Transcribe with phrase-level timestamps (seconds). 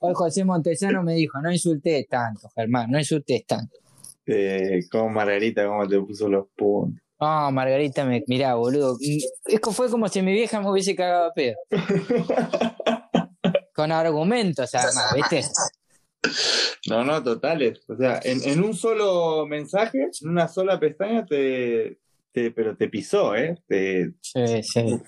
[0.00, 3.76] Hoy José Montesano me dijo, no insultes tanto, Germán, no insultes tanto.
[4.26, 7.02] Eh, como Margarita, cómo te puso los puntos.
[7.18, 8.98] No, Margarita, me, mirá, boludo.
[9.00, 11.56] Es que fue como si mi vieja me hubiese cagado a pedo.
[13.74, 15.42] Con argumentos, además, ¿viste?
[16.88, 17.80] No, no, totales.
[17.88, 21.98] O sea, en, en un solo mensaje, en una sola pestaña, te,
[22.36, 23.56] te- pero te pisó, ¿eh?
[23.66, 25.00] Te- Sí, sí.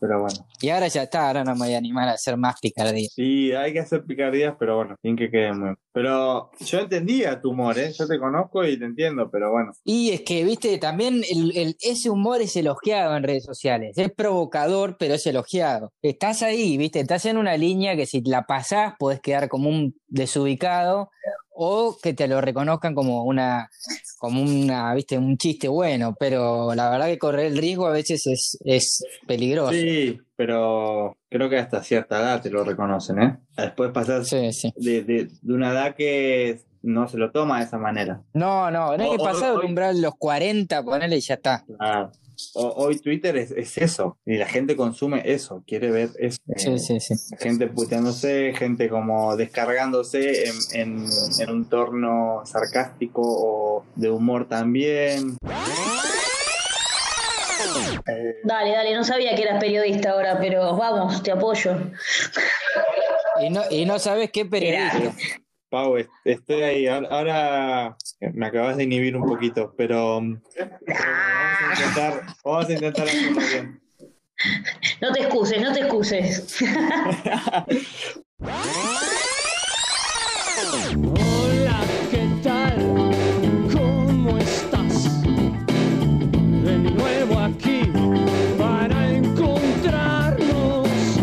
[0.00, 0.46] pero bueno.
[0.60, 3.08] Y ahora ya está, ahora no me voy a animar a hacer más picardía.
[3.12, 5.74] Sí, hay que hacer picardías, pero bueno, sin que quede muy.
[5.92, 7.90] Pero yo entendía tu humor, ¿eh?
[7.98, 9.72] Yo te conozco y te entiendo, pero bueno.
[9.84, 13.98] Y es que, viste, también el, el- ese humor es elogiado en redes sociales.
[13.98, 15.92] Es provocador, pero es elogiado.
[16.02, 19.96] Estás ahí, viste, estás en una línea que si la pasás podés quedar como un
[20.06, 21.10] desubicado
[21.58, 23.70] o que te lo reconozcan como una,
[24.18, 26.14] como una, viste, un chiste bueno.
[26.18, 29.72] Pero la verdad que correr el riesgo a veces es, es peligroso.
[29.72, 33.38] Sí, pero creo que hasta cierta edad te lo reconocen, ¿eh?
[33.56, 34.72] Después pasas Sí, sí.
[34.76, 38.22] de, de, de una edad que no se lo toma de esa manera.
[38.34, 41.34] No, no, no hay que O- pasar hoy- umbral de los 40, ponele y ya
[41.34, 41.64] está.
[41.80, 42.10] Ah,
[42.54, 46.38] o- hoy Twitter es, es eso, y la gente consume eso, quiere ver eso.
[46.56, 47.14] Sí, Eh, sí, sí.
[47.38, 51.06] Gente puteándose, gente como descargándose en, en,
[51.40, 55.36] en un torno sarcástico o de humor también.
[58.08, 61.76] Eh, Dale, dale, no sabía que eras periodista ahora, pero vamos, te apoyo.
[63.40, 65.12] Y no, y no sabes qué periodista.
[65.68, 66.86] Pau, est- estoy ahí.
[66.86, 73.06] Ahora me acabas de inhibir un poquito, pero mm, vamos a intentar, vamos a intentar
[73.06, 73.80] hacerlo bien.
[75.00, 76.56] No te excuses, no te excuses.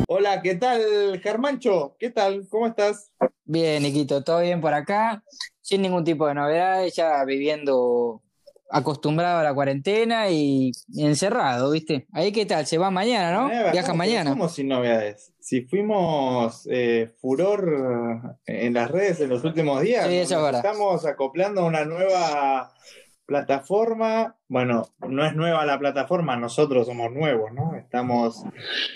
[0.08, 1.96] Hola, ¿qué tal, Germancho?
[2.00, 2.48] ¿Qué tal?
[2.50, 3.12] ¿Cómo estás?
[3.46, 5.24] Bien, Niquito, todo bien por acá,
[5.62, 8.22] sin ningún tipo de novedades, ya viviendo
[8.70, 12.08] acostumbrado a la cuarentena y encerrado, ¿viste?
[12.12, 13.52] Ahí qué tal, se va mañana, ¿no?
[13.52, 14.32] Eh, Viaja ¿cómo- mañana.
[14.32, 15.32] ¿Cómo sin novedades?
[15.40, 21.62] Si fuimos eh, furor en las redes en los últimos días, Sí, nos estamos acoplando
[21.62, 22.74] a una nueva
[23.38, 24.36] plataforma.
[24.48, 27.76] Bueno, no es nueva la plataforma, nosotros somos nuevos, ¿no?
[27.76, 28.44] Estamos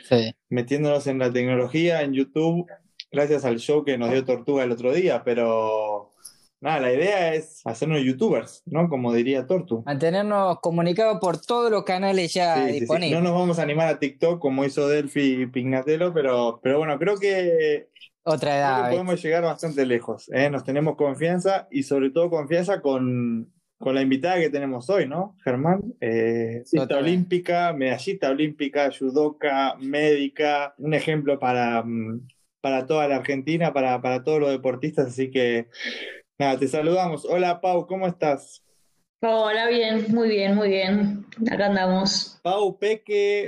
[0.07, 0.31] Sí.
[0.49, 2.67] metiéndonos en la tecnología, en YouTube,
[3.11, 6.13] gracias al show que nos dio Tortuga el otro día, pero
[6.61, 8.89] nada, la idea es hacernos youtubers, ¿no?
[8.89, 9.83] Como diría Tortu.
[9.85, 12.79] Mantenernos comunicados por todos los canales ya Sí, sí, sí.
[12.81, 13.19] disponibles.
[13.19, 16.97] No nos vamos a animar a TikTok como hizo Delphi y Pignatello, pero, pero bueno,
[16.99, 17.89] creo que,
[18.23, 20.29] Otra creo edad, podemos llegar bastante lejos.
[20.33, 20.49] ¿eh?
[20.49, 25.35] Nos tenemos confianza y sobre todo confianza con, con la invitada que tenemos hoy, ¿no?
[25.43, 32.27] Germán, eh, cita olímpica, medallista olímpica, judoka, médica, un ejemplo para, mm,
[32.61, 35.67] para toda la Argentina, para, para todos los deportistas, así que
[36.39, 37.25] nada, te saludamos.
[37.25, 38.66] Hola Pau, ¿cómo estás?
[39.21, 41.25] Hola, bien, muy bien, muy bien.
[41.51, 42.39] Acá andamos.
[42.43, 43.45] Pau, Peque,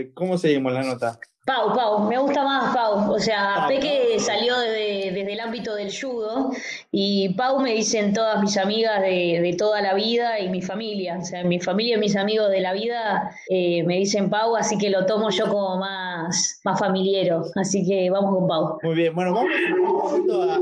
[0.00, 1.18] eh, ¿cómo seguimos la nota?
[1.44, 3.10] Pau, Pau, me gusta más Pau.
[3.12, 3.68] O sea, Pau.
[3.68, 6.52] Peque salió de- desde el ámbito del judo
[6.92, 11.18] y Pau me dicen todas mis amigas de, de toda la vida y mi familia.
[11.20, 14.78] O sea, mi familia y mis amigos de la vida eh, me dicen Pau, así
[14.78, 17.42] que lo tomo yo como más, más familiero.
[17.56, 18.78] Así que vamos con Pau.
[18.84, 20.60] Muy bien, bueno, vamos un poquito a,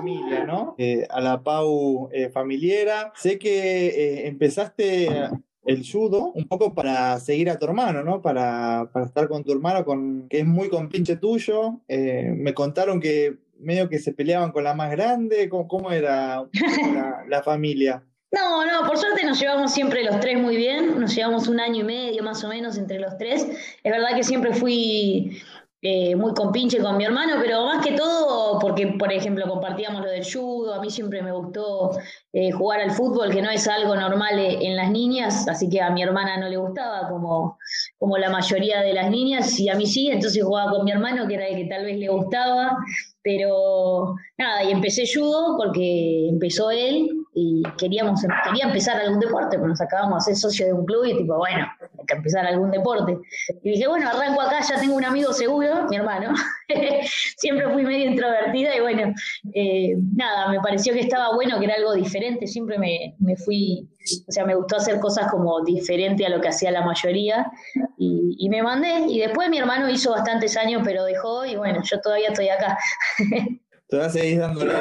[0.00, 0.74] familia, ¿no?
[0.78, 3.12] Eh, a la Pau eh, familiera.
[3.14, 5.08] Sé que eh, empezaste
[5.64, 8.22] el judo un poco para seguir a tu hermano, ¿no?
[8.22, 11.80] Para, para estar con tu hermano, con, que es muy compinche tuyo.
[11.88, 15.48] Eh, me contaron que medio que se peleaban con la más grande.
[15.48, 16.44] ¿Cómo, cómo era
[16.94, 18.02] la, la familia?
[18.32, 21.80] No, no, por suerte nos llevamos siempre los tres muy bien, nos llevamos un año
[21.80, 23.42] y medio más o menos entre los tres.
[23.82, 25.42] Es verdad que siempre fui
[25.82, 30.10] eh, muy compinche con mi hermano, pero más que todo porque, por ejemplo, compartíamos lo
[30.10, 31.92] del judo, a mí siempre me gustó
[32.34, 35.80] eh, jugar al fútbol, que no es algo normal eh, en las niñas, así que
[35.80, 37.58] a mi hermana no le gustaba como,
[37.98, 41.26] como la mayoría de las niñas, y a mí sí, entonces jugaba con mi hermano,
[41.26, 42.76] que era el que tal vez le gustaba,
[43.22, 49.68] pero nada, y empecé judo porque empezó él y queríamos, quería empezar algún deporte, pero
[49.68, 51.66] nos acabamos de ser socios de un club y tipo, bueno,
[52.06, 53.18] que empezar algún deporte.
[53.62, 56.34] Y dije, bueno, arranco acá, ya tengo un amigo seguro, mi hermano.
[57.36, 59.14] Siempre fui medio introvertida y bueno,
[59.54, 63.88] eh, nada, me pareció que estaba bueno, que era algo diferente, siempre me, me fui,
[64.28, 67.50] o sea, me gustó hacer cosas como diferente a lo que hacía la mayoría
[67.98, 69.06] y, y me mandé.
[69.08, 72.78] Y después mi hermano hizo bastantes años, pero dejó y bueno, yo todavía estoy acá.
[73.90, 74.72] Todavía seguís dándole,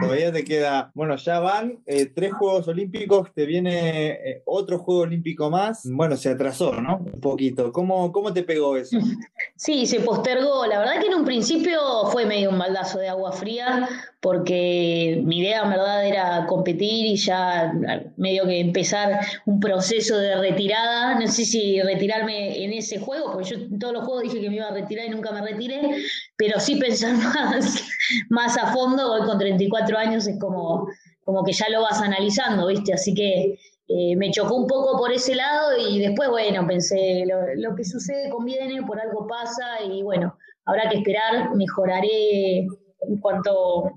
[0.00, 5.02] todavía te queda, bueno, ya van eh, tres Juegos Olímpicos, te viene eh, otro Juego
[5.02, 6.98] Olímpico más, bueno, se atrasó, ¿no?
[6.98, 8.98] Un poquito, ¿cómo, cómo te pegó eso?
[9.56, 11.80] Sí, se postergó, la verdad que en un principio
[12.10, 13.88] fue medio un baldazo de agua fría,
[14.20, 17.72] porque mi idea en verdad era competir y ya
[18.16, 23.50] medio que empezar un proceso de retirada, no sé si retirarme en ese juego, porque
[23.50, 25.82] yo en todos los juegos dije que me iba a retirar y nunca me retiré,
[26.36, 27.84] pero sí pensar más,
[28.30, 30.88] más a fondo, hoy con 34 años es como,
[31.24, 32.92] como que ya lo vas analizando, ¿viste?
[32.92, 33.58] Así que
[33.88, 37.84] eh, me chocó un poco por ese lado y después, bueno, pensé, lo, lo que
[37.84, 43.92] sucede conviene, por algo pasa y bueno, habrá que esperar, mejoraré en cuanto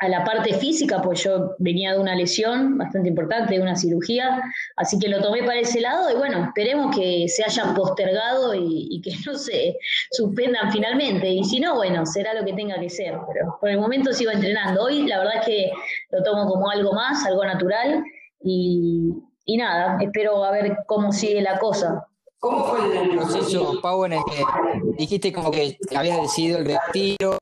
[0.00, 4.42] a la parte física, pues yo venía de una lesión bastante importante, de una cirugía,
[4.76, 9.02] así que lo tomé para ese lado y bueno, esperemos que se hayan postergado y,
[9.02, 9.76] que no se
[10.10, 11.28] suspendan finalmente.
[11.28, 14.30] Y si no, bueno, será lo que tenga que ser, pero por el momento sigo
[14.30, 14.84] entrenando.
[14.84, 15.72] Hoy la verdad es que
[16.10, 18.02] lo tomo como algo más, algo natural
[18.42, 19.12] y,
[19.44, 22.06] y nada, espero a ver cómo sigue la cosa.
[22.38, 24.42] ¿Cómo fue el proceso, Pau, en el que
[24.96, 27.38] dijiste como que habías decidido el retiro?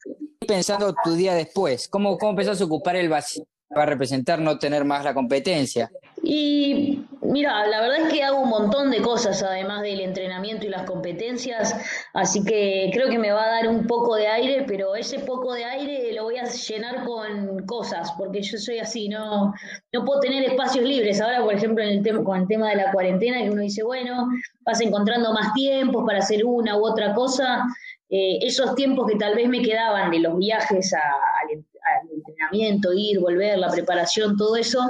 [0.49, 1.87] Pensando tu día después?
[1.89, 5.91] ¿Cómo, cómo empezás a ocupar el vacío para representar no tener más la competencia?
[6.23, 10.71] Y mira, la verdad es que hago un montón de cosas además del entrenamiento y
[10.71, 11.75] las competencias,
[12.15, 15.53] así que creo que me va a dar un poco de aire, pero ese poco
[15.53, 19.53] de aire lo voy a llenar con cosas, porque yo soy así, no,
[19.93, 21.21] no puedo tener espacios libres.
[21.21, 23.83] Ahora, por ejemplo, en el tema, con el tema de la cuarentena, que uno dice,
[23.83, 24.29] bueno,
[24.65, 27.65] vas encontrando más tiempos para hacer una u otra cosa,
[28.11, 33.59] eh, esos tiempos que tal vez me quedaban de los viajes al, entrenamiento, ir, volver,
[33.59, 34.81] la preparación, todo eso,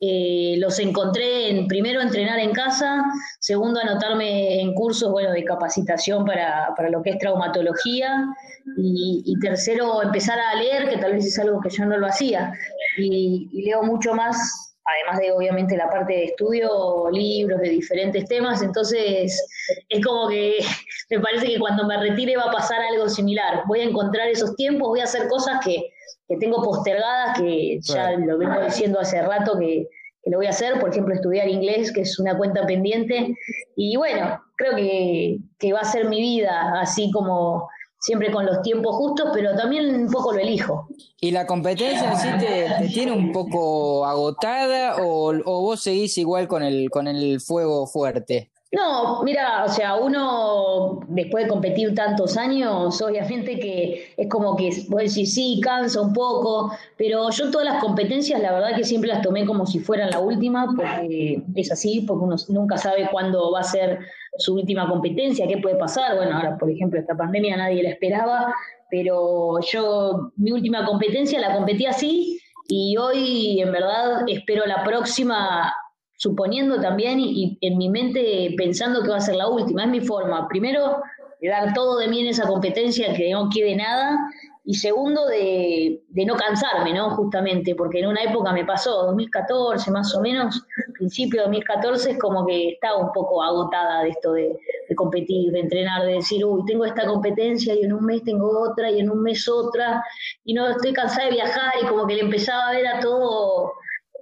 [0.00, 3.04] eh, los encontré en, primero, entrenar en casa,
[3.38, 8.26] segundo, anotarme en cursos bueno, de capacitación para, lo que es traumatología,
[8.76, 12.52] y, tercero, empezar a leer, que tal vez es algo que yo no lo hacía,
[12.98, 18.62] y leo mucho más además de obviamente la parte de estudio, libros de diferentes temas,
[18.62, 19.40] entonces
[19.88, 20.58] es como que
[21.10, 23.62] me parece que cuando me retire va a pasar algo similar.
[23.66, 25.90] Voy a encontrar esos tiempos, voy a hacer cosas que,
[26.40, 29.86] tengo postergadas, que ya lo vengo diciendo hace rato que,
[30.24, 33.34] lo voy a hacer, por ejemplo, estudiar inglés, que es una cuenta pendiente,
[33.76, 37.68] y bueno, creo que, que va a ser mi vida, así como
[38.02, 40.88] siempre con los tiempos justos, pero también un poco lo elijo.
[41.20, 46.48] ¿Y la competencia en sí te, tiene un poco agotada o, o, vos seguís igual
[46.48, 48.51] con el, con el fuego fuerte?
[48.74, 54.70] No, mira, o sea, uno después de competir tantos años, obviamente que es como que,
[54.88, 59.10] vos decís, sí, cansa un poco, pero yo todas las competencias, la verdad que siempre
[59.10, 63.52] las tomé como si fueran la última, porque es así, porque uno nunca sabe cuándo
[63.52, 63.98] va a ser
[64.38, 66.16] su última competencia, qué puede pasar.
[66.16, 68.54] Bueno, ahora, por ejemplo, esta pandemia nadie la esperaba,
[68.90, 75.74] pero yo mi última competencia la competí así y hoy en verdad espero la próxima
[76.22, 79.82] suponiendo también y, en mi mente pensando que va a ser la última.
[79.82, 81.02] Es mi forma, primero,
[81.40, 84.16] de dar todo de mí en esa competencia, que no quede nada,
[84.64, 87.10] y segundo, de, no cansarme, ¿no?
[87.16, 90.64] Justamente, porque en una época me pasó, 2014 más o menos,
[90.94, 94.56] principio de 2014, es como que estaba un poco agotada de esto de,
[94.94, 98.88] competir, de entrenar, de decir, uy, tengo esta competencia y en un mes tengo otra
[98.92, 100.04] y en un mes otra,
[100.44, 103.72] y no estoy cansada de viajar y como que le empezaba a ver a todo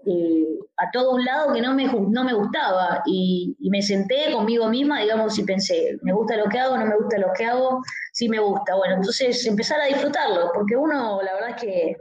[0.06, 0.39] eh,
[0.80, 5.00] a todo un lado que no me, no me gustaba y, me senté conmigo misma,
[5.00, 6.76] digamos, y pensé, ¿me gusta lo que hago?
[6.76, 7.82] ¿No me gusta lo que hago?
[8.12, 8.74] Sí me gusta.
[8.74, 11.96] Bueno, entonces empezar a disfrutarlo, porque uno la verdad es que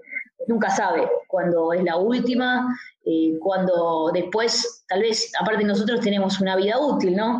[0.48, 6.56] nunca sabe cuando es la última, eh, cuando después, tal vez, aparte nosotros tenemos una
[6.56, 7.40] vida útil, ¿no?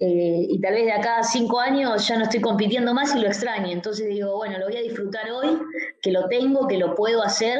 [0.00, 3.20] Eh, y tal vez de acá a cinco años ya no estoy compitiendo más y
[3.20, 3.68] lo extraño.
[3.68, 5.58] Entonces digo, bueno, lo voy a disfrutar hoy,
[6.02, 7.58] que lo tengo, que lo puedo hacer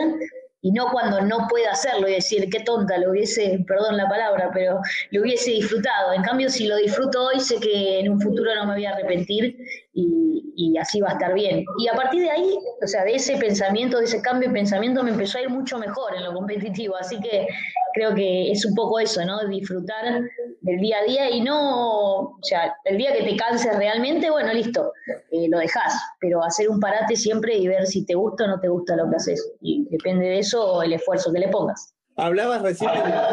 [0.62, 4.50] y no cuando no pueda hacerlo y decir, qué tonta, lo hubiese, perdón la palabra,
[4.52, 6.12] pero lo hubiese disfrutado.
[6.12, 8.90] En cambio, si lo disfruto hoy, sé que en un futuro no me voy a
[8.90, 9.56] arrepentir
[9.94, 11.64] y, y, así va a estar bien.
[11.78, 15.02] Y a partir de ahí, o sea, de ese pensamiento, de ese cambio de pensamiento,
[15.02, 16.94] me empezó a ir mucho mejor en lo competitivo.
[16.96, 17.46] Así que
[17.92, 19.46] creo que es un poco eso, ¿no?
[19.48, 20.22] Disfrutar
[20.60, 24.52] del día a día y no, o sea, el día que te canses realmente, bueno,
[24.52, 24.92] listo,
[25.30, 28.60] eh, lo dejas, pero hacer un parate siempre y ver si te gusta o no
[28.60, 29.52] te gusta lo que haces.
[29.60, 31.94] Y depende de eso el esfuerzo que le pongas.
[32.16, 32.90] Hablabas recién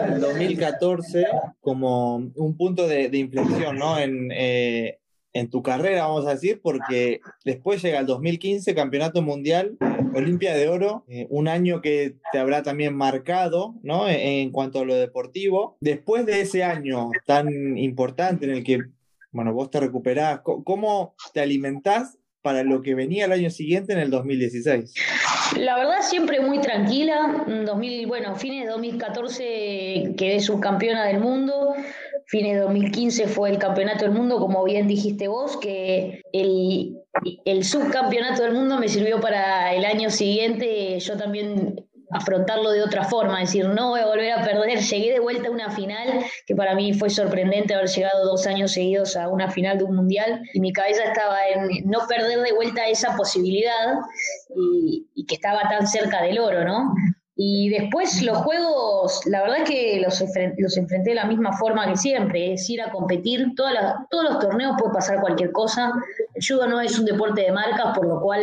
[0.09, 1.25] del 2014
[1.59, 3.97] como un punto de, inflexión, ¿no?
[3.99, 4.99] En, eh,
[5.33, 9.77] en tu carrera, vamos a decir, porque después llega el 2015, Campeonato Mundial,
[10.13, 14.07] Olimpia de Oro, eh, un año que te habrá también marcado, ¿no?
[14.09, 15.77] En, cuanto a lo deportivo.
[15.79, 18.79] Después de ese año tan importante en el que,
[19.31, 23.99] bueno, vos te recuperás, ¿cómo te alimentás para lo que venía el año siguiente en
[23.99, 24.93] el 2016?
[25.59, 27.45] La verdad siempre muy tranquila.
[27.65, 31.73] 2000, bueno, fines de 2014 quedé subcampeona del mundo.
[32.29, 38.43] Fines de 2015 fue el campeonato del mundo, como bien dijiste vos, que el, subcampeonato
[38.43, 40.99] del mundo me sirvió para el año siguiente.
[40.99, 44.79] Yo también afrontarlo de otra forma, decir, no voy a volver a perder.
[44.79, 48.73] Llegué de vuelta a una final, que para mí fue sorprendente haber llegado dos años
[48.73, 52.53] seguidos a una final de un mundial, y mi cabeza estaba en no perder de
[52.53, 53.95] vuelta esa posibilidad
[54.53, 56.93] y, que estaba tan cerca del oro, ¿no?
[57.39, 60.23] Y después los juegos, la verdad es que los,
[60.57, 63.53] los enfrenté de la misma forma que siempre, es ir a competir.
[63.55, 65.91] todos los torneos puede pasar cualquier cosa.
[66.33, 68.41] El judo no es un deporte de marcas, por lo cual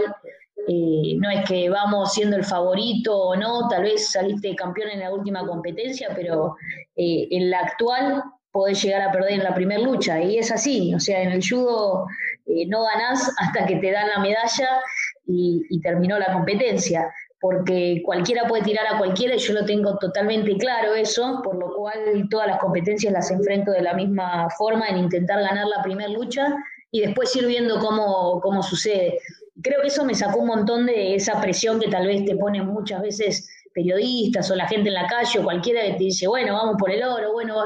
[0.68, 5.00] eh, no es que vamos siendo el favorito o no, tal vez saliste campeón en
[5.00, 6.56] la última competencia, pero
[6.96, 8.22] eh, en la actual
[8.52, 10.22] podés llegar a perder en la primera lucha.
[10.22, 12.06] Y es así, o sea, en el judo
[12.46, 14.68] eh, no ganás hasta que te dan la medalla
[15.26, 17.12] y, terminó la competencia
[17.44, 21.74] porque cualquiera puede tirar a cualquiera y yo lo tengo totalmente claro eso, por lo
[21.76, 26.08] cual todas las competencias las enfrento de la misma forma en intentar ganar la primera
[26.08, 26.54] lucha
[26.90, 29.18] y después ir viendo cómo, cómo sucede
[29.62, 32.66] creo que eso me sacó un montón de esa presión que tal vez te ponen
[32.66, 36.54] muchas veces periodistas o la gente en la calle o cualquiera que te dice, bueno,
[36.54, 37.56] vamos por el oro, bueno,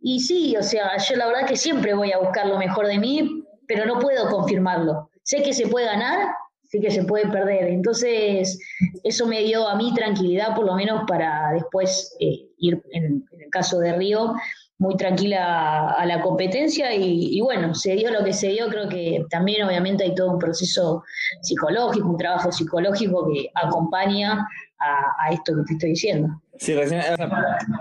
[0.00, 2.98] y sí, o sea, yo la verdad que siempre voy a buscar lo mejor de
[2.98, 5.10] mí, pero no puedo confirmarlo.
[5.22, 6.28] Sé que se puede ganar,
[6.68, 7.68] sé que se puede perder.
[7.68, 8.58] Entonces,
[9.02, 13.50] eso me dio a mí tranquilidad, por lo menos, para después eh, ir, en, el
[13.50, 14.34] caso de Río,
[14.78, 19.24] muy tranquila a la competencia y, bueno, se dio lo que se dio, creo que
[19.28, 21.02] también obviamente hay todo un proceso
[21.42, 24.46] psicológico, un trabajo psicológico que acompaña
[24.78, 26.28] a esto que te estoy diciendo.
[26.58, 27.00] Sí, recién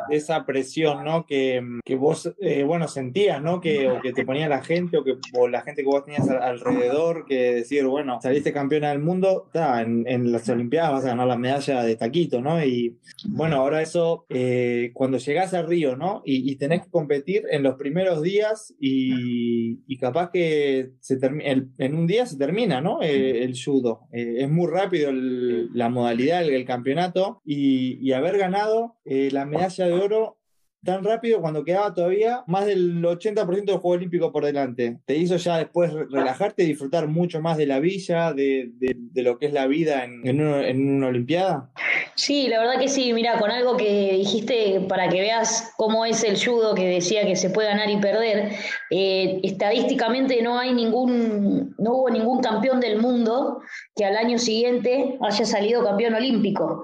[0.09, 1.25] esa, presión, ¿no?
[1.25, 3.59] Que, vos, eh, bueno, sentías, ¿no?
[3.59, 6.29] Que, o que te ponía la gente o que o la gente que vos tenías
[6.29, 11.27] alrededor, que decir, bueno, saliste campeona del mundo, está en, las Olimpiadas vas a ganar
[11.27, 12.63] la medalla de taquito, ¿no?
[12.63, 16.21] Y bueno, ahora eso, eh, cuando llegás a Río, ¿no?
[16.25, 22.25] Y, tenés que competir en los primeros días y, capaz que se en un día
[22.25, 23.01] se termina, ¿no?
[23.01, 24.07] Eh, el judo.
[24.11, 28.66] es muy rápido la modalidad, el, el campeonato y, y haber ganado
[29.05, 30.37] eh, la medalla de oro
[30.83, 34.99] tan rápido cuando quedaba todavía más del 80% del Juego Olímpico por delante.
[35.05, 38.71] ¿Te hizo ya después relajarte y disfrutar mucho más de la villa, de,
[39.15, 41.71] lo que es la vida en, una Olimpiada?
[42.15, 43.11] Sí, la verdad que sí.
[43.11, 47.35] Mira, con algo que dijiste para que veas cómo es el judo que decía que
[47.35, 48.53] se puede ganar y perder,
[48.89, 53.59] eh, estadísticamente no hay ningún, no hubo ningún campeón del mundo
[53.95, 56.83] que al año siguiente haya salido campeón olímpico.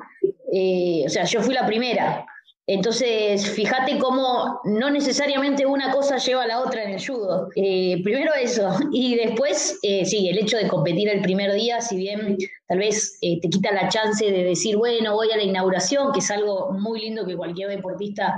[0.56, 2.26] Eh, o sea, yo fui la primera.
[2.66, 7.50] Entonces, fíjate cómo no necesariamente una cosa lleva a la otra en el judo.
[7.58, 11.98] Eh, primero eso, y después, eh, sí, el hecho de competir el primer día, si
[11.98, 16.14] bien tal vez eh, te quita la chance de decir, bueno, voy a la inauguración,
[16.14, 18.34] que es algo muy lindo que cualquier deportista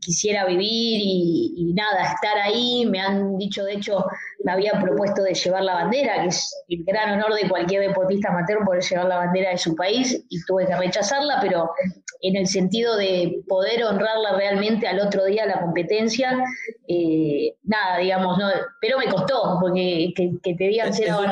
[0.00, 2.86] quisiera vivir y, y, nada, estar ahí.
[2.86, 4.04] Me han dicho, de hecho,
[4.44, 8.28] me habían propuesto de llevar la bandera, que es el gran honor de cualquier deportista
[8.28, 11.68] amateur poder llevar la bandera de su país, y tuve que rechazarla, pero
[12.20, 16.42] en el sentido de poder honrarla realmente al otro día la competencia,
[16.88, 18.48] eh, nada, digamos, no,
[18.80, 21.22] pero me costó, porque que, te digan ser tu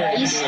[0.00, 0.44] país,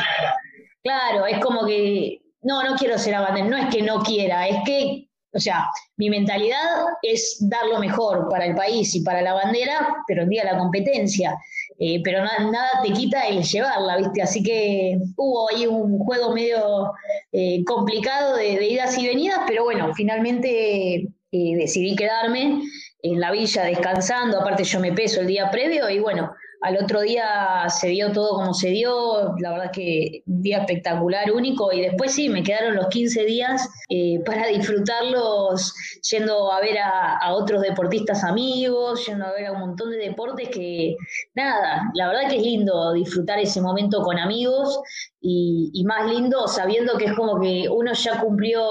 [0.82, 4.56] claro, es como que, no, no quiero ser abanderado, no es que no quiera, es
[4.64, 5.66] que o sea,
[5.96, 10.28] mi mentalidad es dar lo mejor para el país y para la bandera, pero el
[10.28, 11.38] día la competencia.
[11.78, 14.22] Eh, pero nada te quita el llevarla, ¿viste?
[14.22, 16.92] Así que hubo ahí un juego medio
[17.30, 22.62] eh, complicado de, idas y venidas, pero bueno, finalmente eh, decidí quedarme
[23.02, 27.02] en la villa descansando, aparte yo me peso el día previo y bueno, al otro
[27.02, 31.82] día se dio todo como se dio, la verdad que un día espectacular, único, y
[31.82, 35.72] después sí, me quedaron los 15 días eh, para disfrutarlos
[36.10, 40.48] yendo a ver a, otros deportistas amigos, yendo a ver a un montón de deportes
[40.48, 40.96] que,
[41.34, 44.80] nada, la verdad que es lindo disfrutar ese momento con amigos
[45.20, 48.62] y, más lindo sabiendo que es como que uno ya cumplió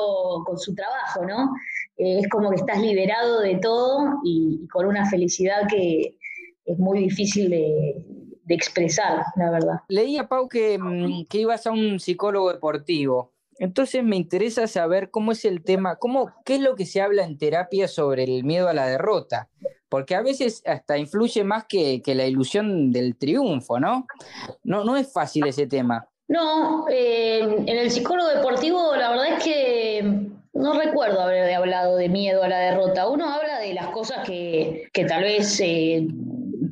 [0.46, 1.52] con su trabajo, ¿no?
[1.98, 6.16] Eh, es como que estás liberado de todo y con una felicidad que
[6.68, 8.04] es muy difícil de,
[8.50, 9.76] expresar, la verdad.
[9.90, 13.34] Leía, Pau, que, mm, que ibas a un psicólogo deportivo.
[13.60, 17.24] Entonces me interesa saber cómo es el tema, cómo, qué es lo que se habla
[17.24, 19.50] en terapia sobre el miedo a la derrota,
[19.90, 24.06] porque a veces hasta influye más que, la ilusión del triunfo, ¿no?
[24.64, 24.84] ¿no?
[24.84, 26.08] No es fácil ese tema.
[26.28, 32.10] No, eh, en el psicólogo deportivo la verdad es que no recuerdo haber hablado de
[32.10, 33.08] miedo a la derrota.
[33.08, 36.08] Uno habla de las cosas que, que tal vez eh,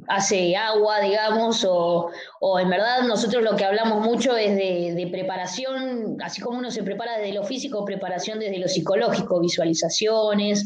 [0.07, 2.09] hace agua, digamos, o,
[2.39, 6.83] o, en verdad nosotros lo que hablamos mucho es de, preparación, así como uno se
[6.83, 10.63] prepara desde lo físico, preparación desde lo psicológico, visualizaciones,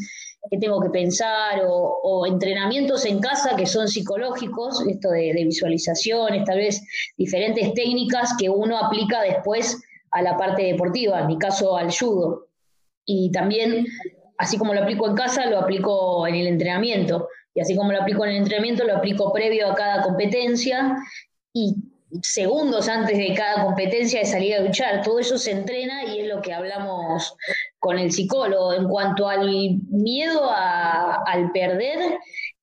[0.50, 5.44] qué tengo que pensar, o, o entrenamientos en casa que son psicológicos, esto de, de
[5.44, 6.82] visualizaciones, tal vez
[7.16, 9.82] diferentes técnicas que uno aplica después
[10.12, 12.46] a la parte deportiva, en mi caso al judo.
[13.04, 13.86] Y también,
[14.38, 17.28] así como lo aplico en casa, lo aplico en el entrenamiento.
[17.60, 20.96] Así como lo aplico en el entrenamiento, lo aplico previo a cada competencia
[21.52, 21.74] y
[22.22, 25.02] segundos antes de cada competencia de salir a luchar.
[25.02, 27.34] Todo eso se entrena y es lo que hablamos
[27.78, 28.72] con el psicólogo.
[28.72, 32.18] En cuanto al miedo al perder,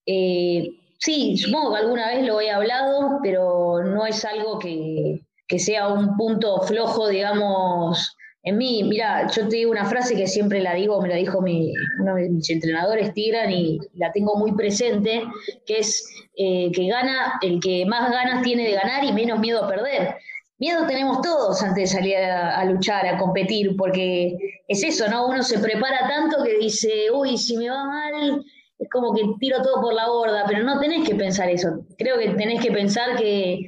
[0.06, 0.68] eh,
[1.00, 5.88] sí, supongo que alguna vez lo he hablado, pero no es algo que, que sea
[5.88, 8.16] un punto flojo, digamos,
[8.48, 11.42] en mí, mira, yo te digo una frase que siempre la digo, me la dijo
[11.42, 15.22] mi, uno de mis entrenadores, Tigran, y la tengo muy presente,
[15.66, 19.66] que es eh, que gana el que más ganas tiene de ganar y menos miedo
[19.66, 20.16] a perder.
[20.60, 24.38] Miedo tenemos todos antes de salir a, a, luchar, a competir, porque
[24.70, 25.28] es eso, ¿no?
[25.28, 28.46] Uno se prepara tanto que dice, uy, si me va mal,
[28.80, 31.86] es como que tiro todo por la borda, pero no tenés que pensar eso.
[31.98, 33.60] Creo que tenés que pensar que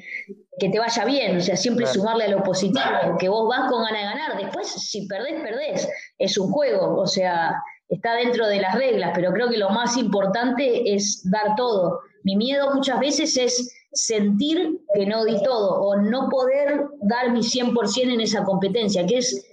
[0.60, 2.00] que te vaya bien, o sea, siempre claro.
[2.00, 5.90] sumarle a lo positivo, que vos vas con ganas de ganar, después si perdés, perdés,
[6.18, 7.56] es un juego, o sea,
[7.88, 12.02] está dentro de las reglas, pero creo que lo más importante es dar todo.
[12.24, 17.40] Mi miedo muchas veces es sentir que no di todo o no poder dar mi
[17.40, 19.44] 100% en esa competencia, que, es,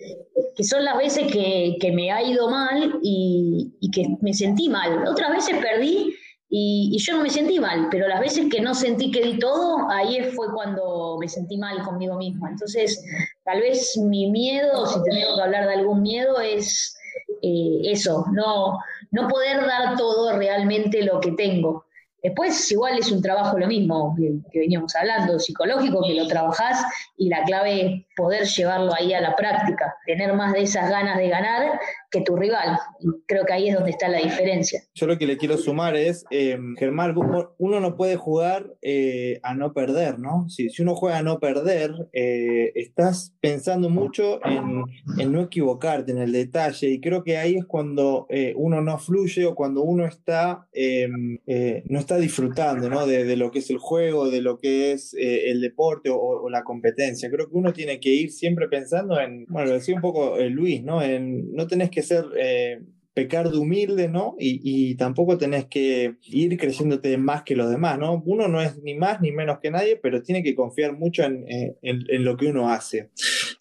[0.54, 4.68] que son las veces que, que me ha ido mal y, y que me sentí
[4.68, 5.06] mal.
[5.08, 6.14] Otras veces perdí
[6.48, 9.90] y, yo no me sentí mal, pero las veces que no sentí que di todo,
[9.90, 12.50] ahí fue cuando me sentí mal conmigo misma.
[12.50, 13.02] Entonces,
[13.44, 16.96] tal vez mi miedo, si tengo que hablar de algún miedo, es
[17.42, 18.78] eh, eso, no,
[19.10, 21.84] no poder dar todo realmente lo que tengo.
[22.22, 26.84] Después, igual es un trabajo lo mismo que, que veníamos hablando, psicológico, que lo trabajás
[27.16, 31.28] y la clave poder llevarlo ahí a la práctica, tener más de esas ganas de
[31.28, 31.78] ganar
[32.10, 32.78] que tu rival.
[33.26, 34.82] Creo que ahí es donde está la diferencia.
[34.94, 37.14] Yo lo que le quiero sumar es, eh, Germán,
[37.58, 40.48] uno no puede jugar eh, a no perder, ¿no?
[40.48, 44.84] Si, uno juega a no perder, eh, estás pensando mucho en,
[45.32, 49.44] no equivocarte, en el detalle, y creo que ahí es cuando eh, uno no fluye
[49.44, 53.06] o cuando uno está, no está disfrutando, ¿no?
[53.06, 56.48] De, de, lo que es el juego, de lo que es el deporte o, o,
[56.48, 57.30] la competencia.
[57.30, 60.82] Creo que uno tiene que ir siempre pensando en, bueno, lo decía un poco Luis,
[60.82, 61.02] ¿no?
[61.02, 62.80] En, no tenés que ser eh,
[63.16, 64.36] pecar de humilde, ¿no?
[64.38, 68.22] Y, y, tampoco tenés que ir creciéndote más que los demás, ¿no?
[68.26, 71.46] Uno no es ni más ni menos que nadie, pero tiene que confiar mucho en,
[71.48, 73.08] en, en lo que uno hace.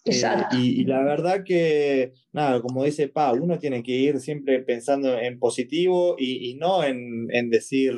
[0.04, 0.56] Exacto.
[0.56, 4.60] Eh, y, y, la verdad que, nada, como dice Pa, uno tiene que ir siempre
[4.60, 7.94] pensando en positivo y, y no en, en decir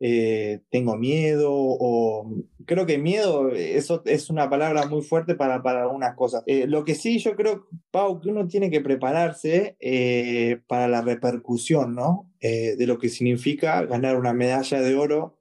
[0.00, 2.28] eh, tengo miedo o
[2.66, 6.42] creo que miedo, eso es una palabra muy fuerte para, para algunas cosas.
[6.46, 11.02] Eh, lo que sí yo creo, Pau, que uno tiene que prepararse eh, para la
[11.02, 12.31] repercusión, ¿no?
[12.44, 15.38] Eh, de lo que significa ganar una medalla de oro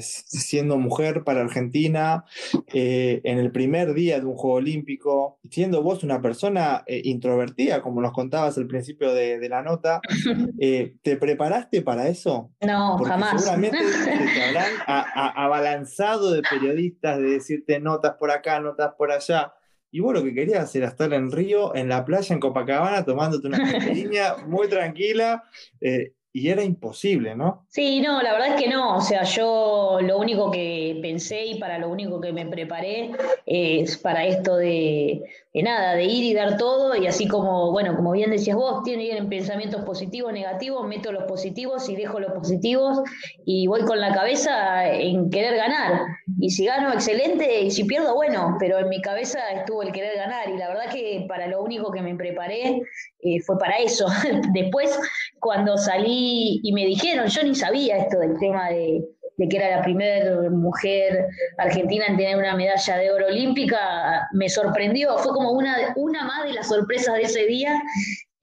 [0.00, 2.24] siendo mujer para Argentina
[2.72, 8.12] en el primer día de un Juego Olímpico, siendo vos una persona introvertida, como nos
[8.12, 10.00] contabas al principio de, de la nota,
[11.02, 12.52] ¿te preparaste para eso?
[12.60, 13.42] No, Porque jamás.
[13.42, 13.78] Seguramente
[14.34, 19.52] te habrán abalanzado de periodistas, de decirte notas por acá, notas por allá.
[19.96, 23.46] Y vos lo que querías era estar en Río, en la playa, en Copacabana, tomándote
[23.46, 25.44] una caipirinha muy tranquila.
[25.80, 27.64] Eh, y era imposible, ¿no?
[27.70, 28.98] Sí, no, la verdad es que no.
[28.98, 33.10] O sea, yo lo único que pensé y para lo único que me preparé
[33.46, 35.22] es para esto de,
[35.54, 36.94] de nada, de ir y dar todo.
[36.94, 41.88] Y así como, bueno, como bien decías vos, tienen pensamientos positivos, negativos, meto los positivos
[41.88, 43.00] y dejo los positivos
[43.46, 46.02] y voy con la cabeza en querer ganar.
[46.38, 50.16] Y si gano, excelente, y si pierdo, bueno, pero en mi cabeza estuvo el querer
[50.16, 50.50] ganar.
[50.50, 52.82] Y la verdad que para lo único que me preparé
[53.20, 54.06] eh, fue para eso.
[54.52, 54.98] Después,
[55.40, 56.25] cuando salí
[56.62, 59.02] y me dijeron, yo ni sabía esto del tema de,
[59.36, 61.26] que era la primera mujer
[61.58, 65.18] argentina en tener una medalla de oro olímpica, me sorprendió.
[65.18, 67.80] Fue como una, una más de las sorpresas de ese día.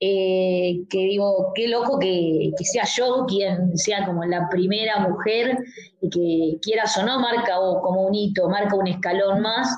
[0.00, 5.56] Eh, que digo, qué loco que, sea yo quien sea como la primera mujer
[6.02, 9.74] y que quieras o no, marca o como un hito, marca un escalón más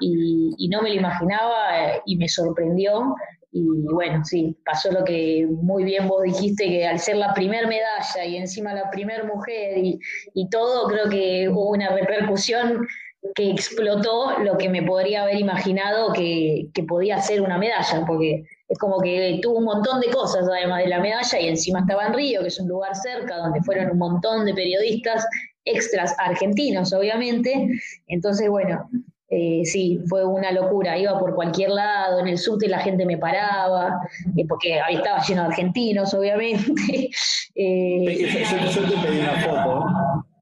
[0.00, 3.14] y, y no me lo imaginaba eh, y me sorprendió.
[3.52, 7.66] Y bueno, sí, pasó lo que muy bien vos dijiste, que al ser la primer
[7.66, 9.98] medalla y encima la primer mujer y,
[10.34, 12.86] y todo, creo que hubo una repercusión
[13.34, 18.44] que explotó lo que me podría haber imaginado que, que podía ser una medalla, porque
[18.68, 22.06] es como que tuvo un montón de cosas además de la medalla y encima estaba
[22.06, 25.26] en Río, que es un lugar cerca donde fueron un montón de periodistas
[25.64, 27.68] extras argentinos, obviamente.
[28.06, 28.88] Entonces, bueno,
[29.30, 30.98] eh, sí, fue una locura.
[30.98, 34.00] Iba por cualquier lado, en el subte la gente me paraba,
[34.36, 37.10] eh, porque ahí estaba lleno de argentinos, obviamente.
[37.62, 38.26] Eh,
[38.72, 39.84] yo, te pedí una foto.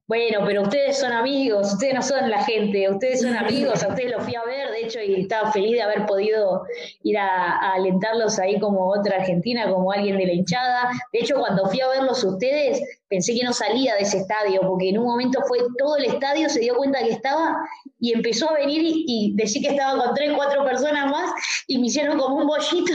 [0.09, 4.09] Bueno, pero ustedes son amigos, ustedes no son la gente, ustedes son amigos, a ustedes
[4.09, 6.63] los fui a ver, de hecho, y estaba feliz de haber podido
[7.03, 10.89] ir a, alentarlos ahí como otra argentina, como alguien de la hinchada.
[11.13, 14.89] De hecho, cuando fui a verlos ustedes, pensé que no salía de ese estadio, porque
[14.89, 17.57] en un momento fue todo el estadio, se dio cuenta que estaba
[17.99, 21.31] y empezó a venir y, y decir que estaba con tres, cuatro personas más
[21.67, 22.93] y me hicieron como un bollito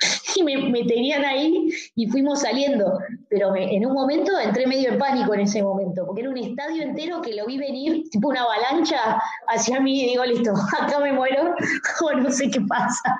[0.36, 2.98] y me, tenían ahí y fuimos saliendo.
[3.28, 6.82] Pero en un momento entré medio en pánico en ese momento, porque era un estadio
[6.82, 11.12] entero que lo vi venir, tipo una avalancha hacia mí y digo, listo, acá me
[11.12, 11.54] muero
[12.02, 13.18] o no sé qué pasa.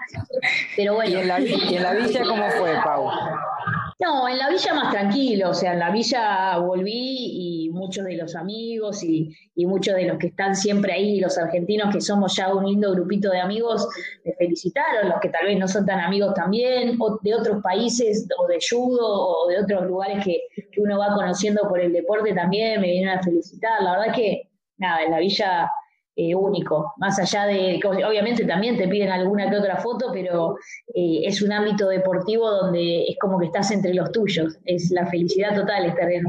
[0.77, 1.11] Pero bueno.
[1.11, 3.11] ¿Y en la, y en la villa cómo fue, Pau?
[4.01, 8.17] No, en la villa más tranquilo, o sea, en la villa volví y muchos de
[8.17, 9.37] los amigos y,
[9.67, 13.31] muchos de los que están siempre ahí, los argentinos que somos ya un lindo grupito
[13.31, 13.87] de amigos,
[14.25, 18.27] me felicitaron, los que tal vez no son tan amigos también, o de otros países,
[18.39, 20.45] o de judo, o de otros lugares que,
[20.79, 23.83] uno va conociendo por el deporte también, me vienen a felicitar.
[23.83, 25.71] La verdad que, nada, en la villa
[26.17, 30.57] eh, único, más allá de, obviamente también te piden alguna que otra foto, pero
[30.93, 35.07] eh, es un ámbito deportivo donde es como que estás entre los tuyos, es la
[35.07, 36.25] felicidad total estar en,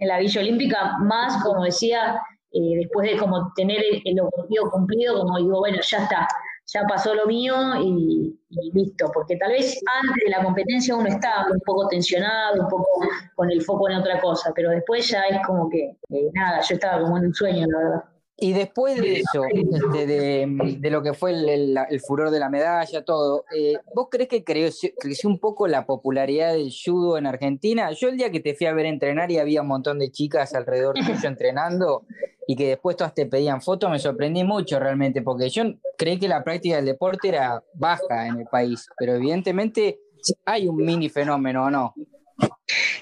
[0.00, 2.16] la Villa Olímpica, más como decía,
[2.52, 6.28] eh, después de como tener el, objetivo cumplido, como digo, bueno, ya está,
[6.66, 8.38] ya pasó lo mío y,
[8.72, 12.88] listo, porque tal vez antes de la competencia uno está un poco tensionado, un poco
[13.34, 15.98] con el foco en otra cosa, pero después ya es como que,
[16.32, 18.13] nada, yo estaba como en un sueño, la verdad.
[18.36, 23.44] Y después de eso, este, de, lo que fue el, furor de la medalla, todo,
[23.56, 27.92] eh, ¿vos crees que creció, creció, un poco la popularidad del judo en Argentina?
[27.92, 30.52] Yo el día que te fui a ver entrenar y había un montón de chicas
[30.52, 32.06] alrededor tuyo entrenando
[32.48, 35.62] y que después todas te pedían fotos, me sorprendí mucho realmente, porque yo
[35.96, 40.00] creí que la práctica del deporte era baja en el país, pero evidentemente
[40.44, 41.94] hay un mini fenómeno, ¿o no?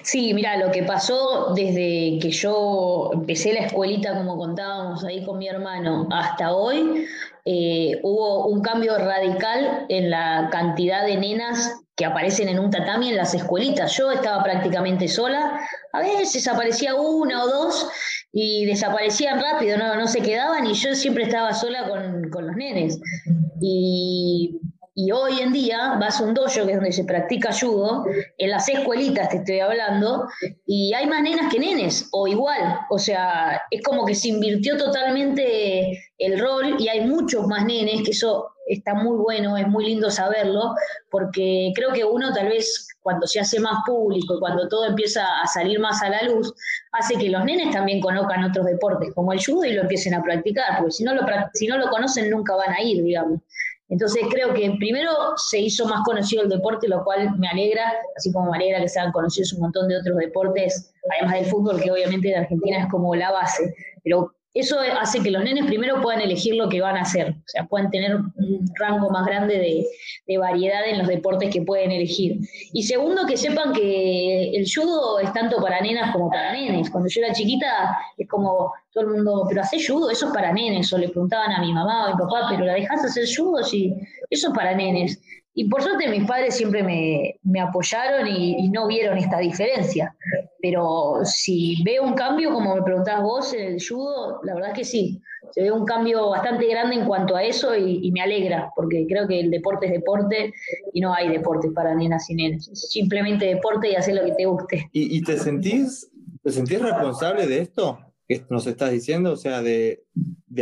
[0.03, 5.37] Sí, mira, lo que pasó desde que yo empecé la escuelita, como contábamos ahí con
[5.37, 7.05] mi hermano, hasta hoy,
[7.45, 13.09] eh, hubo un cambio radical en la cantidad de nenas que aparecen en un tatami
[13.09, 13.95] en las escuelitas.
[13.97, 15.61] Yo estaba prácticamente sola,
[15.93, 17.87] a veces aparecía una o dos
[18.31, 22.55] y desaparecían rápido, no, no se quedaban y yo siempre estaba sola con, con los
[22.55, 22.99] nenes.
[23.61, 24.59] Y
[24.95, 28.05] y hoy en día vas a un dojo, que es donde se practica judo,
[28.37, 30.27] en las escuelitas te estoy hablando,
[30.65, 32.79] y hay más nenas que nenes, o igual.
[32.89, 38.03] O sea, es como que se invirtió totalmente el rol y hay muchos más nenes,
[38.03, 40.75] que eso está muy bueno, es muy lindo saberlo,
[41.09, 45.47] porque creo que uno tal vez cuando se hace más público cuando todo empieza a
[45.47, 46.53] salir más a la luz,
[46.93, 50.23] hace que los nenes también conozcan otros deportes como el judo y lo empiecen a
[50.23, 53.41] practicar, porque si no lo, si no lo conocen nunca van a ir, digamos.
[53.93, 58.33] Entonces creo que primero se hizo más conocido el deporte, lo cual me alegra, así
[58.33, 61.79] como me alegra que se hagan conocidos un montón de otros deportes, además del fútbol,
[61.79, 63.71] que obviamente en Argentina es como la base.
[64.03, 67.43] Pero eso hace que los nenes primero puedan elegir lo que van a hacer, o
[67.45, 72.39] sea, puedan tener un rango más grande de, variedad en los deportes que pueden elegir.
[72.73, 76.89] Y segundo, que sepan que el judo es tanto para nenas como para nenes.
[76.89, 80.53] Cuando yo era chiquita, es como todo el mundo, pero hace judo, eso es para
[80.53, 83.25] nenes, o le preguntaban a mi mamá o a mi papá, pero la dejas hacer
[83.35, 83.93] judo, sí,
[84.29, 85.19] eso es para nenes.
[85.55, 90.15] Y por suerte mis padres siempre me, apoyaron y, no vieron esta diferencia.
[90.59, 94.77] Pero si veo un cambio, como me preguntabas vos, en el judo, la verdad es
[94.77, 95.21] que sí.
[95.51, 99.27] Se ve un cambio bastante grande en cuanto a eso y, me alegra, porque creo
[99.27, 100.51] que el deporte es deporte
[100.93, 102.67] y no hay deportes para nenas y nenes.
[102.69, 104.89] Es simplemente deporte y hacer lo que te guste.
[104.91, 106.09] ¿Y, y te, sentís,
[106.41, 107.99] te sentís responsable de esto?
[108.49, 110.03] Nos estás diciendo, o sea, de,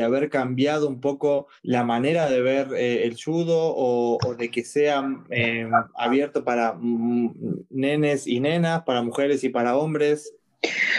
[0.02, 5.04] haber cambiado un poco la manera de ver eh, el judo o, de que sea
[5.30, 10.34] eh, abierto para mm, nenes y nenas, para mujeres y para hombres.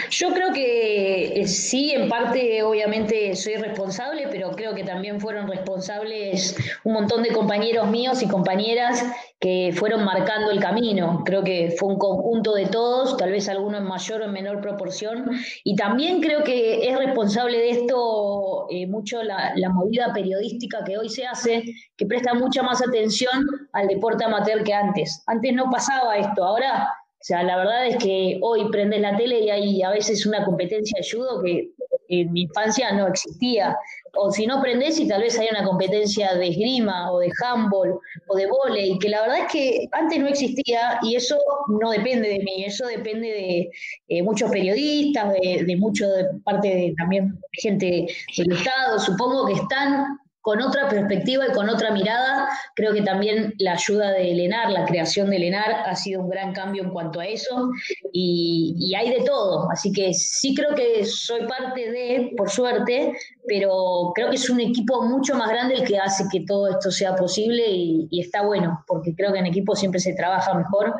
[0.09, 5.47] Yo creo que eh, sí, en parte obviamente soy responsable, pero creo que también fueron
[5.47, 9.05] responsables un montón de compañeros míos y compañeras
[9.43, 11.21] que fueron marcando el camino.
[11.25, 14.61] Creo que fue un conjunto de todos, tal vez algunos en mayor o en menor
[14.61, 15.31] proporción.
[15.65, 20.97] Y también creo que es responsable de esto eh, mucho la, la movida periodística que
[20.97, 21.65] hoy se hace,
[21.97, 23.33] que presta mucha más atención
[23.73, 25.21] al deporte amateur que antes.
[25.27, 26.87] Antes no pasaba esto, ahora
[27.23, 30.43] o sea, la verdad es que hoy prendes la tele y hay a veces una
[30.43, 31.72] competencia de judo que
[32.09, 33.77] en mi infancia no existía.
[34.15, 37.99] O si no aprendés y tal vez hay una competencia de esgrima o de handball
[38.27, 41.37] o de volei, que la verdad es que antes no existía y eso
[41.81, 43.69] no depende de mí, eso depende de
[44.09, 46.05] eh, muchos periodistas, de, de mucho
[46.43, 48.05] parte de también gente
[48.37, 52.49] del Estado, supongo que están con otra perspectiva y con otra mirada.
[52.75, 56.53] Creo que también la ayuda de Lenar, la creación de Lenar, ha sido un gran
[56.53, 57.71] cambio en cuanto a eso
[58.11, 59.71] y, hay de todo.
[59.71, 63.13] Así que sí creo que soy parte de, por suerte,
[63.47, 66.91] pero creo que es un equipo mucho más grande el que hace que todo esto
[66.91, 70.93] sea posible y, está bueno, porque creo que en equipo siempre se trabaja mejor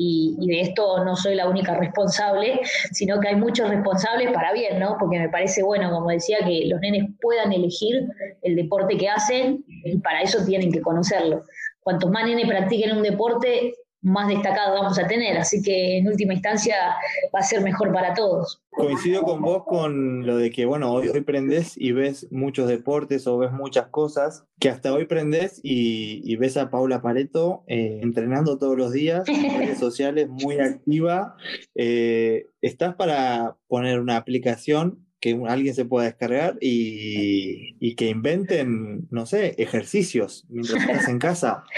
[0.00, 2.60] y, de esto no soy la única responsable,
[2.92, 4.96] sino que hay muchos responsables para bien, ¿no?
[4.98, 8.06] Porque me parece bueno, como decía, que los nenes puedan elegir
[8.42, 11.42] el deporte que hacen y para eso tienen que conocerlo.
[11.80, 16.34] Cuantos más nenes practiquen un deporte, más destacado vamos a tener, así que en última
[16.34, 16.76] instancia
[17.34, 18.62] va a ser mejor para todos.
[18.70, 23.26] Coincido con vos con lo de que, bueno, hoy, hoy prendés y ves muchos deportes
[23.26, 28.58] o ves muchas cosas, que hasta hoy prendés y, ves a Paula Pareto eh, entrenando
[28.58, 31.34] todos los días en redes sociales, muy activa.
[31.74, 39.26] Eh, ¿Estás para poner una aplicación que alguien se pueda descargar y, que inventen, no
[39.26, 41.64] sé, ejercicios mientras estás en casa.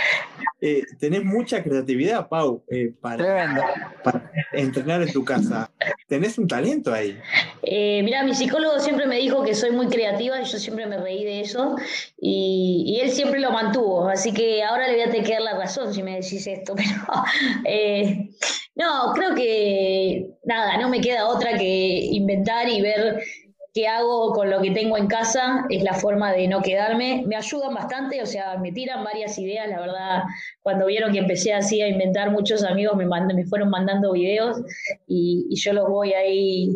[0.63, 3.65] Eh, tenés mucha creatividad, Pau, eh, para,
[4.05, 5.71] para, entrenar en tu casa.
[6.07, 7.19] Tenés un talento ahí.
[7.63, 10.99] Eh, mira, mi psicólogo siempre me dijo que soy muy creativa y yo siempre me
[10.99, 11.77] reí de eso
[12.21, 15.57] y, él siempre lo mantuvo, así que ahora le voy a tener que dar la
[15.57, 16.95] razón si me decís esto, pero
[18.75, 23.23] no, creo que nada, no me queda otra que inventar y ver
[23.73, 27.25] qué hago con lo que tengo en casa, es la forma de no quedarme.
[27.27, 30.23] Me ayudan bastante, o sea, me tiran varias ideas, la verdad,
[30.63, 34.61] cuando vieron que empecé así a inventar, muchos amigos me, me fueron mandando videos
[35.07, 36.69] y, y yo los voy ahí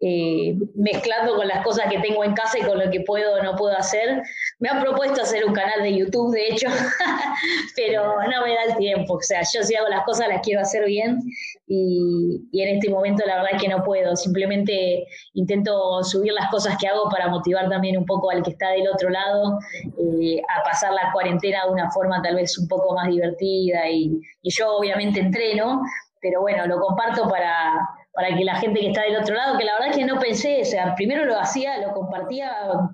[0.00, 3.42] eh, mezclando con las cosas que tengo en casa y con lo que puedo o
[3.42, 4.22] no puedo hacer.
[4.58, 6.66] Me han propuesto hacer un canal de YouTube, de hecho,
[7.76, 9.14] pero no me da el tiempo.
[9.14, 11.20] O sea, yo si hago las cosas las quiero hacer bien
[11.66, 14.14] y, en este momento la verdad es que no puedo.
[14.16, 18.70] Simplemente intento subir las cosas que hago para motivar también un poco al que está
[18.70, 19.58] del otro lado
[19.98, 24.20] eh, a pasar la cuarentena de una forma tal vez un poco más divertida y,
[24.42, 25.80] y yo obviamente entreno,
[26.20, 27.78] pero bueno, lo comparto para
[28.14, 30.20] para que la gente que está del otro lado, que la verdad es que no
[30.20, 32.52] pensé, o sea, primero lo hacía, lo compartía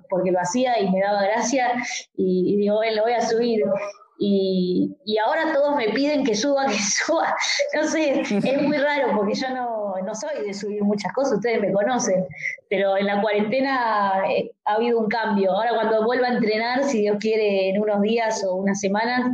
[0.09, 1.73] porque lo hacía y me daba gracia
[2.15, 3.63] y, digo, bueno, lo voy a subir.
[4.23, 7.35] Y, y, ahora todos me piden que suba, que suba.
[7.75, 11.61] No sé, es muy raro porque yo no, no soy de subir muchas cosas, ustedes
[11.61, 12.25] me conocen,
[12.69, 15.51] pero en la cuarentena eh, ha habido un cambio.
[15.51, 19.29] Ahora cuando vuelva a entrenar, si Dios quiere, en unos días o unas semanas,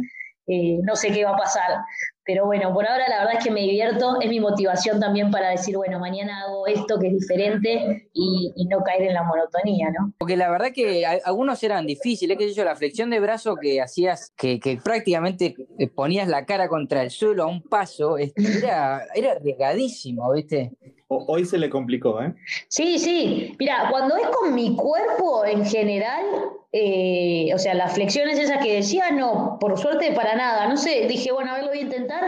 [0.47, 1.84] eh, no sé qué va a pasar.
[2.27, 5.51] Pero bueno, por ahora la verdad es que me divierto, es mi motivación también para
[5.51, 10.11] decir, bueno, mañana hago esto que es diferente y, no caer en la monotonía, ¿no?
[10.17, 14.33] Porque la verdad que algunos eran difíciles, que yo, la flexión de brazo que hacías,
[14.35, 15.55] que, prácticamente
[15.95, 20.73] ponías la cara contra el suelo a un paso, era, era arriesgadísimo, ¿viste?
[21.10, 22.34] Hoy se le complicó, ¿eh?
[22.67, 23.56] Sí, sí.
[23.60, 26.26] Mira, cuando es con mi cuerpo en general,
[26.74, 30.67] eh, o sea, las flexiones esas que decía, no, por suerte para nada.
[30.67, 32.24] No sé, dije, bueno, a ver, lo voy a intentar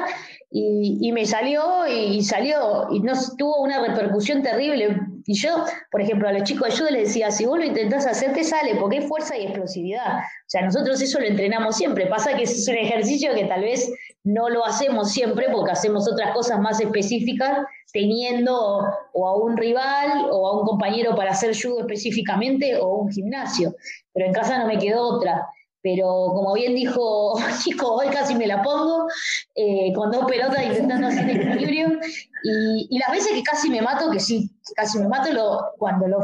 [0.52, 4.98] y, me salió y salió y no tuvo una repercusión terrible.
[5.26, 8.08] Y yo, por ejemplo, a los chicos de ayuda les decía, si vos lo intentás
[8.08, 10.20] hacer, te sale, porque es fuerza y explosividad.
[10.20, 12.08] O sea, nosotros eso lo entrenamos siempre.
[12.08, 13.92] Pasa que es un ejercicio que tal vez
[14.24, 17.60] no lo hacemos siempre porque hacemos otras cosas más específicas
[17.92, 23.12] teniendo o a un rival o a un compañero para hacer judo específicamente o un
[23.12, 23.76] gimnasio.
[24.14, 25.48] Pero en casa no me quedó otra.
[25.82, 29.08] Pero como bien dijo Chico, hoy casi me la pongo,
[29.56, 32.00] eh, con dos pelotas intentando hacer equilibrio,
[32.44, 35.30] y, las veces que casi me mato, que sí, casi me mato,
[35.78, 36.20] cuando, lo,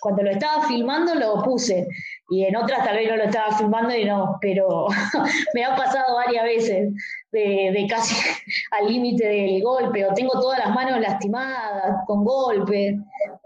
[0.00, 1.86] cuando lo estaba filmando lo puse,
[2.30, 4.86] y en otras tal vez no lo estaba filmando y no, pero
[5.54, 6.92] me ha pasado varias veces
[7.32, 8.14] de, de casi
[8.70, 12.96] al límite del golpe, o tengo todas las manos lastimadas con golpes,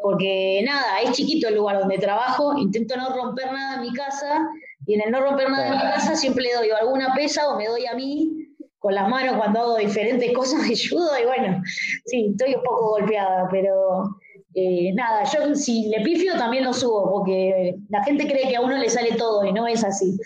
[0.01, 4.47] porque nada, es chiquito el lugar donde trabajo, intento no romper nada en mi casa,
[4.87, 7.57] y en el no romper nada en mi casa siempre le doy alguna pesa o
[7.57, 8.31] me doy a mí
[8.79, 11.62] con las manos cuando hago diferentes cosas de judo y bueno,
[12.05, 14.11] sí, estoy un poco golpeada, pero
[14.55, 18.61] eh, nada, yo si le pifio también lo subo porque la gente cree que a
[18.61, 20.17] uno le sale todo y no es así.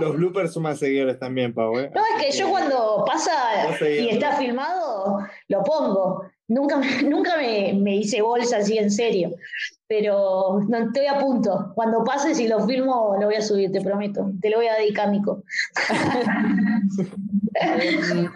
[0.00, 1.78] Los bloopers son más seguidores también, Pau.
[1.78, 1.90] ¿eh?
[1.94, 3.32] No, es que yo cuando pasa
[3.80, 6.24] y está filmado, lo pongo.
[6.48, 9.30] Nunca, nunca me, me hice bolsa así en serio
[9.90, 11.72] pero no estoy a punto.
[11.74, 14.30] Cuando pase, si lo filmo, lo voy a subir, te prometo.
[14.40, 15.42] Te lo voy a dedicar, Nico.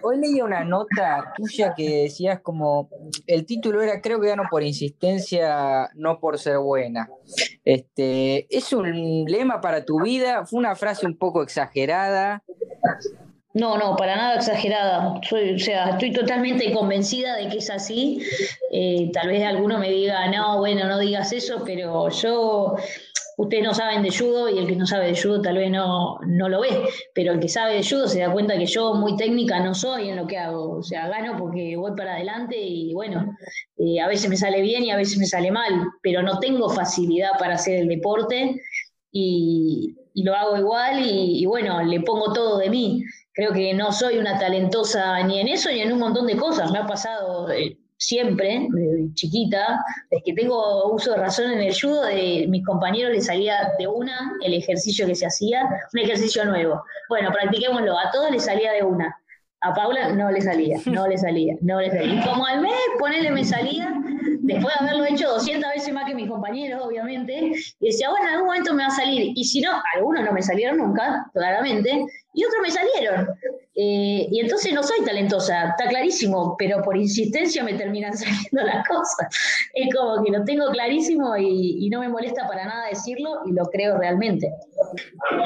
[0.02, 2.90] Hoy leí una nota tuya que decías como,
[3.26, 7.08] el título era creo que gano por insistencia, no por ser buena.
[7.64, 10.44] Este, ¿Es un lema para tu vida?
[10.44, 12.42] ¿Fue una frase un poco exagerada?
[13.54, 15.14] No, no, para nada exagerada.
[15.14, 18.20] O sea, estoy totalmente convencida de que es así.
[18.72, 22.74] Eh, tal vez alguno me diga, no, bueno, no digas eso, pero yo
[23.36, 26.18] ustedes no saben de judo y el que no sabe de judo tal vez no,
[26.26, 29.16] no lo ve, pero el que sabe de judo se da cuenta que yo muy
[29.16, 32.92] técnica no soy en lo que hago, o sea, gano porque voy para adelante y
[32.94, 33.36] bueno,
[33.76, 36.68] eh, a veces me sale bien y a veces me sale mal, pero no tengo
[36.70, 38.60] facilidad para hacer el deporte
[39.14, 43.02] y, lo hago igual y, bueno, le pongo todo de mí.
[43.32, 46.70] Creo que no soy una talentosa ni en eso ni en un montón de cosas.
[46.70, 51.74] Me ha pasado, eh, siempre, desde chiquita, es que tengo uso de razón en el
[51.74, 55.62] judo, de mis compañeros les salía de una el ejercicio que se hacía,
[55.92, 56.82] un ejercicio nuevo.
[57.08, 59.16] Bueno, practiquémoslo, a todos les salía de una.
[59.60, 62.14] A Paula no le salía, no le salía, no le salía.
[62.14, 63.94] Y como al mes, ponele, me salía,
[64.40, 68.32] después de haberlo hecho 200 veces más que mis compañeros, obviamente, y decía, bueno, en
[68.34, 69.32] algún momento me va a salir.
[69.34, 73.28] Y si no, algunos no me salieron nunca, claramente, y otros me salieron.
[73.76, 78.86] Eh, y entonces no soy talentosa, está clarísimo, pero por insistencia me terminan saliendo las
[78.86, 79.28] cosas.
[79.74, 83.66] Es como que lo tengo clarísimo y, no me molesta para nada decirlo y lo
[83.66, 84.50] creo realmente.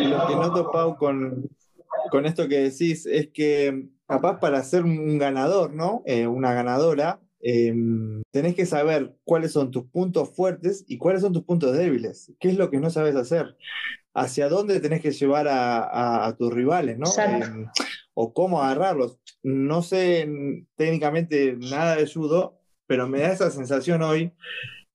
[0.01, 1.51] Lo que noto, Pau, con,
[2.11, 6.03] con esto que decís es que capaz para ser un ganador, ¿no?
[6.07, 11.33] Eh, una ganadora, em, tenés que saber cuáles son tus puntos fuertes y cuáles son
[11.33, 12.33] tus puntos débiles.
[12.41, 13.57] ¿Qué es lo que no sabes hacer?
[14.15, 17.07] ¿Hacia dónde tenés que llevar a, tus rivales, ¿no?
[17.23, 17.67] Em,
[18.15, 19.21] o cómo agarrarlos.
[19.45, 20.29] No sé
[20.77, 24.33] técnicamente nada de judo, pero me da esa sensación hoy.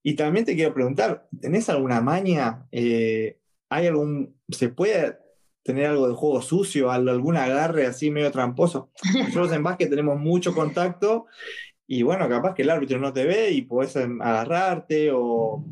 [0.03, 2.67] Y también te quiero preguntar, ¿tenés alguna maña?
[2.73, 5.17] Eh, ¿Hay algún, se puede
[5.63, 8.91] tener algo de juego sucio, algún agarre así medio tramposo?
[9.13, 11.27] Nosotros en básquet tenemos mucho contacto
[11.87, 15.63] y bueno, capaz que el árbitro no te ve y puedes agarrarte o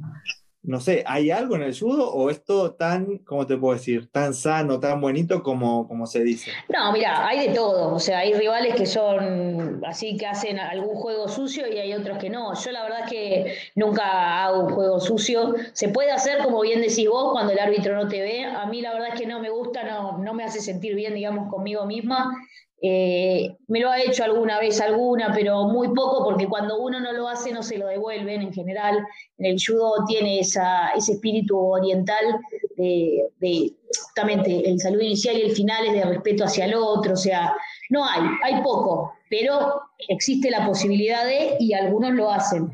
[0.64, 4.12] no sé, ¿hay algo en el judo o es todo tan, ¿cómo te puedo decir?
[4.12, 6.52] Tan sano, tan bonito como, como se dice.
[6.70, 7.96] No, mira, hay de todo.
[7.96, 12.20] O sea, hay rivales que son así que hacen algún juego sucio y hay otros
[12.20, 12.54] que no.
[12.54, 15.56] Yo la verdad es que nunca hago un juego sucio.
[15.74, 18.46] Se puede hacer, como bien decís vos, cuando el árbitro no te ve.
[18.46, 21.16] A mí la verdad es que no me gusta, no, no me hace sentir bien,
[21.16, 22.38] digamos, conmigo misma.
[22.84, 27.14] Eh, me lo ha hecho alguna vez alguna, pero muy poco porque cuando uno no
[27.14, 29.06] lo hace no se lo devuelven en general.
[29.38, 30.62] En el judo tiene ese
[30.96, 32.40] espíritu oriental
[32.76, 37.18] de, justamente el saludo inicial y el final es de respeto hacia el otro, o
[37.18, 37.56] sea,
[37.90, 42.72] no hay, hay poco, pero existe la posibilidad de y algunos lo hacen.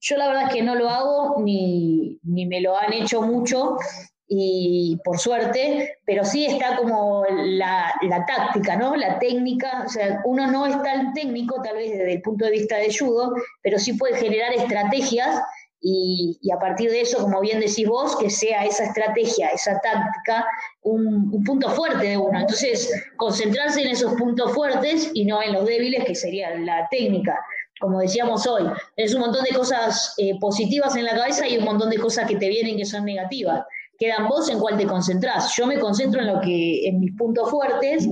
[0.00, 3.76] Yo la verdad es que no lo hago ni, ni me lo han hecho mucho
[4.32, 7.92] y por suerte, pero sí está como la,
[8.28, 8.94] táctica, ¿no?
[8.94, 12.52] La técnica, o sea, uno no es tan técnico tal vez desde el punto de
[12.52, 15.42] vista de judo, pero sí puede generar estrategias
[15.80, 20.46] y, a partir de eso, como bien decís vos, que sea esa estrategia, esa táctica,
[20.82, 22.38] un, un, punto fuerte de uno.
[22.38, 27.36] Entonces, concentrarse en esos puntos fuertes y no en los débiles, que sería la técnica
[27.80, 28.64] como decíamos hoy,
[28.94, 32.28] es un montón de cosas eh, positivas en la cabeza y un montón de cosas
[32.28, 33.64] que te vienen que son negativas
[34.00, 35.54] quedan vos en cuál te concentrás.
[35.54, 38.08] Yo me concentro en lo que, en mis puntos fuertes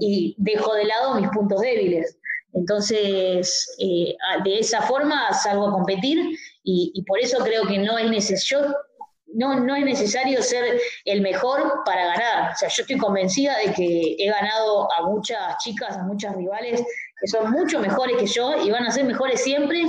[0.00, 2.18] y dejo de lado mis puntos débiles.
[2.52, 8.10] Entonces, eh, de esa forma salgo a competir y, por eso creo que no es
[8.10, 8.74] necesario.
[9.30, 12.52] No, no es necesario ser el mejor para ganar.
[12.52, 16.82] O sea, yo estoy convencida de que he ganado a muchas chicas, a muchas rivales
[17.20, 19.82] que son mucho mejores que yo y van a ser mejores siempre,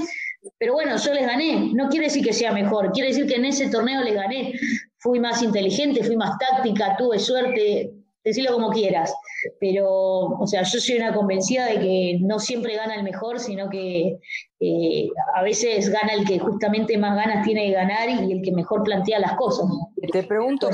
[0.58, 1.72] pero bueno, yo les gané.
[1.74, 4.54] No quiere decir que sea mejor, quiere decir que en ese torneo les gané
[5.00, 9.14] fui más inteligente, fui más táctica, tuve suerte, decirlo como quieras.
[9.60, 13.70] Pero, o sea, yo soy una convencida de que no siempre gana el mejor, sino
[13.70, 14.20] que
[14.60, 18.52] eh, a veces gana el que justamente más ganas tiene de ganar y el que
[18.52, 19.66] mejor plantea las cosas.
[20.12, 20.70] Te pregunto,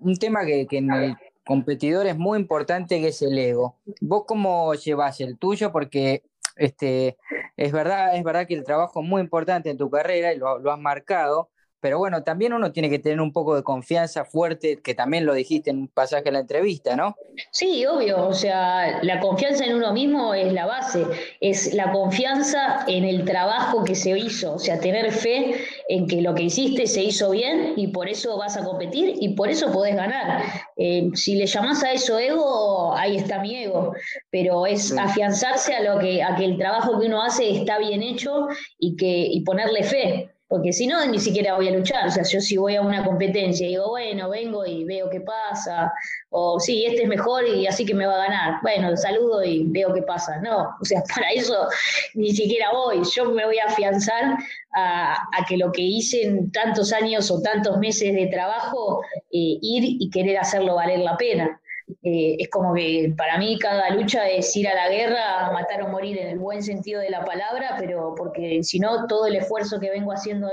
[0.00, 3.76] un tema que, que en el competidor es muy importante, que es el ego.
[4.00, 5.72] ¿Vos cómo llevas el tuyo?
[5.72, 6.22] Porque
[6.56, 7.16] este,
[7.56, 10.58] es verdad, es verdad que el trabajo es muy importante en tu carrera y lo,
[10.58, 11.48] lo has marcado,
[11.80, 15.34] pero bueno, también uno tiene que tener un poco de confianza fuerte, que también lo
[15.34, 17.16] dijiste en un pasaje de la entrevista, ¿no?
[17.50, 21.04] Sí, obvio, o sea, la confianza en uno mismo es la base,
[21.40, 25.54] es la confianza en el trabajo que se hizo, o sea, tener fe
[25.88, 29.34] en que lo que hiciste se hizo bien y por eso vas a competir y
[29.34, 30.42] por eso podés ganar.
[30.76, 33.92] Eh, si le llamás a eso ego, ahí está mi ego,
[34.30, 38.02] pero es afianzarse a lo que, a que el trabajo que uno hace está bien
[38.02, 38.48] hecho
[38.78, 42.06] y que y ponerle fe porque si no, ni siquiera voy a luchar.
[42.06, 45.20] O sea, yo si voy a una competencia y digo, bueno, vengo y veo qué
[45.20, 45.92] pasa,
[46.30, 48.60] o sí, este es mejor y así que me va a ganar.
[48.62, 50.38] Bueno, saludo y veo qué pasa.
[50.40, 51.68] No, o sea, para eso
[52.14, 53.02] ni siquiera voy.
[53.14, 54.38] Yo me voy a afianzar
[54.74, 55.16] a,
[55.48, 59.00] que lo que hice en tantos años o tantos meses de trabajo,
[59.32, 61.60] eh, ir y querer hacerlo valer la pena.
[62.08, 65.82] Eh, es como que para mí cada lucha es ir a la guerra, a matar
[65.82, 69.34] o morir en el buen sentido de la palabra, pero porque si no, todo el
[69.34, 70.48] esfuerzo que vengo haciendo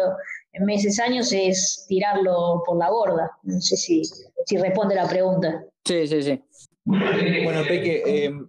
[0.54, 3.30] en meses, años es tirarlo por la borda.
[3.44, 5.64] No sé si, si responde la pregunta.
[5.86, 6.44] Sí, sí, sí.
[6.86, 8.48] Bueno, Peque, em,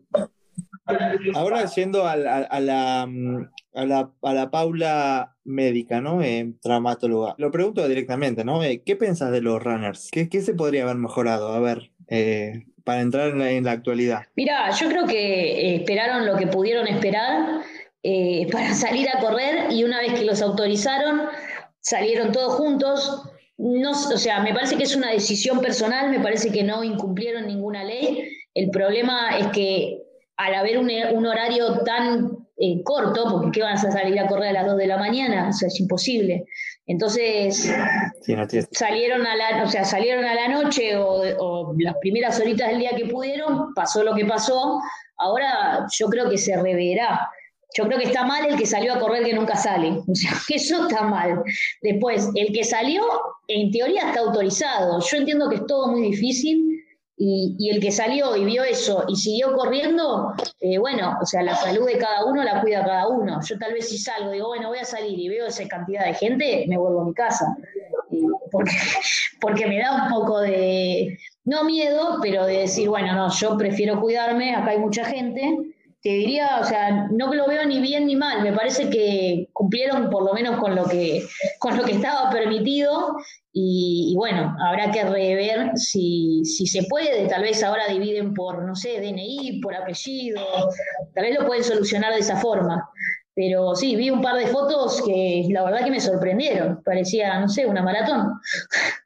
[1.34, 6.22] ahora yendo a, la, a, la, a la Paula médica, ¿no?
[6.22, 7.34] Eh, traumatóloga.
[7.36, 8.62] Lo pregunto directamente, ¿no?
[8.62, 10.08] Eh, ¿Qué piensas de los runners?
[10.10, 11.52] ¿Qué, ¿Qué, se podría haber mejorado?
[11.52, 14.22] A ver, eh, para entrar en la, actualidad?
[14.36, 17.62] Mira, yo creo que eh, esperaron lo que pudieron esperar
[18.02, 21.22] eh, para salir a correr y una vez que los autorizaron,
[21.80, 23.22] salieron todos juntos.
[23.56, 27.46] No, o sea, me parece que es una decisión personal, me parece que no incumplieron
[27.46, 28.28] ninguna ley.
[28.52, 30.02] El problema es que
[30.36, 34.50] al haber un, un horario tan eh, corto, porque ¿qué van a salir a correr
[34.50, 35.48] a las 2 de la mañana?
[35.48, 36.44] O sea, es imposible.
[36.86, 37.72] Entonces,
[38.70, 42.90] salieron, a la, o sea, salieron a la noche o, las primeras horitas del día
[42.96, 44.80] que pudieron, pasó lo que pasó,
[45.16, 47.28] ahora yo creo que se reverá.
[47.76, 49.98] Yo creo que está mal el que salió a correr que nunca sale.
[50.06, 51.42] O sea, eso está mal.
[51.82, 53.02] Después, el que salió,
[53.48, 55.00] en teoría está autorizado.
[55.00, 56.73] Yo entiendo que es todo muy difícil,
[57.16, 61.54] y, el que salió y vio eso y siguió corriendo, eh, bueno, o sea, la
[61.54, 63.40] salud de cada uno la cuida cada uno.
[63.44, 66.14] Yo tal vez si salgo, digo, bueno, voy a salir y veo esa cantidad de
[66.14, 67.56] gente, me vuelvo a mi casa.
[68.50, 68.72] porque,
[69.40, 74.00] porque me da un poco de, no miedo, pero de decir, bueno, no, yo prefiero
[74.00, 75.73] cuidarme, acá hay mucha gente.
[76.04, 80.10] Te diría, o sea, no lo veo ni bien ni mal, me parece que cumplieron
[80.10, 81.26] por lo menos con lo que,
[81.58, 83.16] con lo que estaba permitido
[83.54, 88.76] y, bueno, habrá que rever si, si, se puede, tal vez ahora dividen por, no
[88.76, 90.42] sé, DNI, por apellido,
[91.14, 92.86] tal vez lo pueden solucionar de esa forma.
[93.34, 97.48] Pero sí, vi un par de fotos que la verdad que me sorprendieron, parecía, no
[97.48, 98.34] sé, una maratón.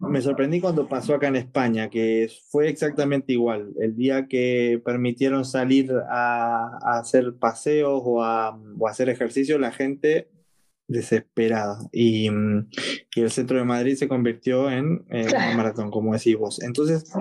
[0.01, 3.71] Me sorprendí cuando pasó acá en España, que fue exactamente igual.
[3.81, 10.29] El día que permitieron salir a, hacer paseos o a, hacer ejercicio, la gente
[10.89, 11.79] desesperada.
[11.93, 12.71] Y, mm,
[13.15, 16.63] y, el centro de Madrid se convirtió en, un maratón, como decís vos.
[16.63, 17.13] Entonces,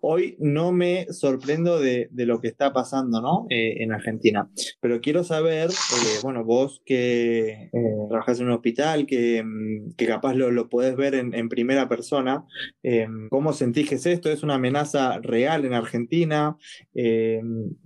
[0.00, 3.46] hoy no me sorprendo de, de lo que está pasando ¿no?
[3.50, 4.50] Eh, en Argentina.
[4.80, 10.06] Pero quiero saber, eh, bueno, vos que eh, trabajas en un hospital, que, mm, que
[10.06, 12.44] capaz lo, lo podés ver en, en primera persona,
[13.30, 14.30] ¿cómo sentís que es esto?
[14.30, 16.56] ¿Es una amenaza real en Argentina?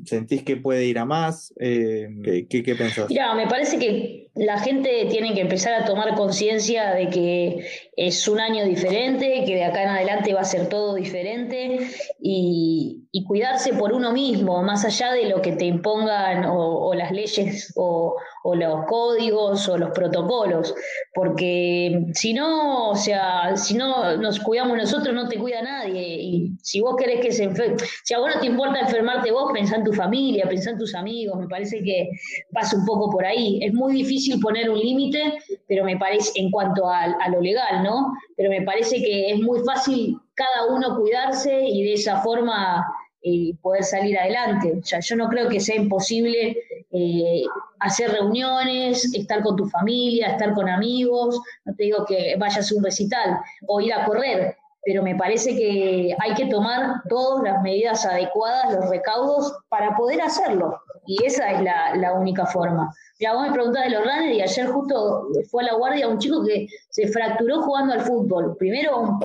[0.05, 1.55] ¿Sentís que puede ir a más?
[1.59, 3.09] ¿qué, qué, qué pensás?
[3.09, 7.67] Mira, me parece que la gente tiene que empezar a tomar conciencia de que
[7.97, 11.91] es un año diferente, que de acá en adelante va a ser todo diferente
[12.21, 17.73] y, cuidarse por uno mismo, más allá de lo que te impongan o, las leyes
[17.77, 18.17] o,
[18.55, 20.75] los códigos o los protocolos,
[21.13, 26.17] porque si no, o sea, si no nos cuidamos nosotros, no te cuida nadie.
[26.21, 29.53] Y si vos querés que se enferme, si a vos no te importa enfermarte vos,
[29.53, 32.09] pensá en tu familia, pensá en tus amigos, me parece que
[32.53, 33.59] pasa un poco por ahí.
[33.63, 38.13] Es muy difícil poner un límite pero me parece, en cuanto a, lo legal, ¿no?
[38.37, 42.87] Pero me parece que es muy fácil cada uno cuidarse y de esa forma
[43.21, 44.81] eh, poder salir adelante.
[44.83, 46.57] Yo no creo que sea imposible
[46.93, 47.43] eh,
[47.81, 52.75] hacer reuniones, estar con tu familia, estar con amigos, no te digo que vayas a
[52.77, 57.61] un recital o ir a correr, pero me parece que hay que tomar todas las
[57.61, 60.81] medidas adecuadas, los recaudos, para poder hacerlo.
[61.05, 62.89] Y esa es la, la única forma.
[63.19, 66.19] Mira, vos me preguntás de los runners y ayer justo fue a la guardia un
[66.19, 68.57] chico que se fracturó jugando al fútbol.
[68.57, 69.19] Primero,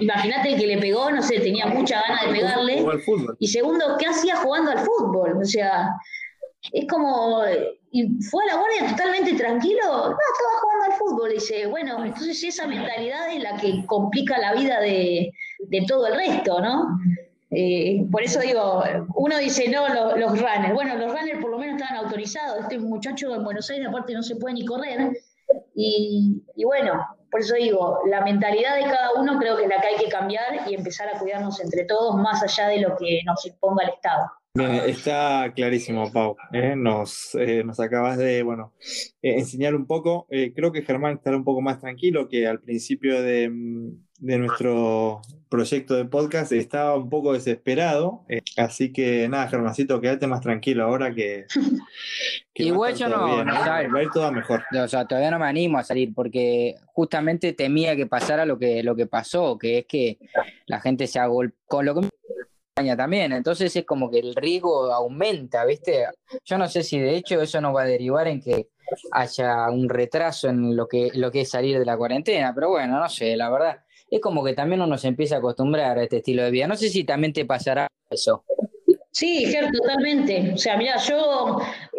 [0.00, 2.86] imagínate que le pegó, no sé, tenía mucha ganas de pegarle.
[3.38, 5.38] Y segundo, ¿qué hacía jugando al fútbol?
[5.40, 5.90] O sea,
[6.72, 7.42] es como,
[7.90, 12.42] y fue a la guardia totalmente tranquilo, no, estaba jugando al fútbol, dice, bueno, entonces
[12.42, 16.98] esa mentalidad es la que complica la vida de, de todo el resto, ¿no?
[17.50, 18.82] Eh, por eso digo,
[19.14, 20.74] uno dice, no, los, runners.
[20.74, 22.60] Bueno, los runners por lo menos estaban autorizados.
[22.60, 25.12] Este muchacho en Buenos Aires, aparte, no se puede ni correr.
[25.80, 29.86] Y, bueno, por eso digo, la mentalidad de cada uno creo que es la que
[29.86, 33.46] hay que cambiar y empezar a cuidarnos entre todos, más allá de lo que nos
[33.46, 34.28] imponga el Estado.
[34.86, 36.36] Está clarísimo, Pau.
[36.52, 36.74] ¿eh?
[36.74, 38.72] Nos, eh, nos acabas de bueno,
[39.22, 40.26] enseñar un poco.
[40.28, 45.22] creo que Germán estará un poco más tranquilo que al principio de, mm, de nuestro
[45.48, 48.24] proyecto de podcast estaba un poco desesperado.
[48.28, 51.46] eh, así que nada, Germancito, quédate más tranquilo ahora que.
[52.54, 53.88] Igual yo no- bien, no ¿eh?
[53.88, 54.62] Va a ir todo mejor.
[54.82, 58.82] O sea, todavía no me animo a salir porque justamente temía que pasara lo que,
[58.82, 60.18] lo que pasó, que es que
[60.66, 61.54] la gente se agol...
[61.66, 62.08] con lo que
[62.96, 66.04] también, entonces es como que el riesgo aumenta, ¿viste?
[66.44, 68.68] Yo no sé si de hecho eso nos va a derivar en que
[69.10, 73.00] haya un retraso en lo que, lo que es salir de la cuarentena, pero bueno,
[73.00, 73.80] no sé, la verdad,
[74.10, 76.66] es como que también uno se empieza a acostumbrar a este estilo de vida.
[76.66, 78.44] No sé si también te pasará eso.
[79.18, 80.52] Sí, Ger, totalmente.
[80.54, 81.58] O sea, mira, yo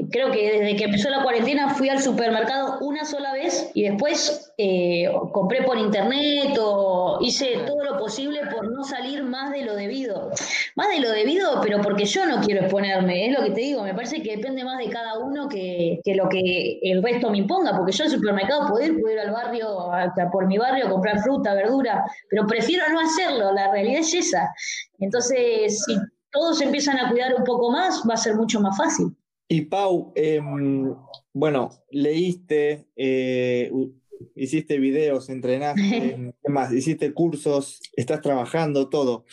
[0.09, 4.53] creo que desde que empezó la cuarentena fui al supermercado una sola vez y después
[4.57, 9.76] eh, compré por internet o hice todo lo posible por no salir más de lo
[9.76, 10.32] debido.
[10.78, 13.84] Más de lo debido, pero porque yo no quiero exponerme, es lo que te digo,
[13.84, 17.39] me parece que depende más de cada uno que, que lo que el resto me
[17.39, 20.88] imponga, porque yo al supermercado puedo ir, puedo ir al barrio, hasta por mi barrio,
[20.88, 24.53] a comprar fruta, verdura, pero prefiero no hacerlo, la realidad es esa.
[24.99, 25.97] Entonces, si
[26.32, 29.15] todos empiezan a cuidar un poco más, va a ser mucho más fácil.
[29.47, 30.93] Y Pau, em,
[31.34, 33.71] bueno, leíste, eh,
[34.36, 35.82] hiciste videos, entrenaste,
[36.43, 36.71] ¿qué más?
[36.71, 39.25] Hiciste cursos, estás trabajando, todo.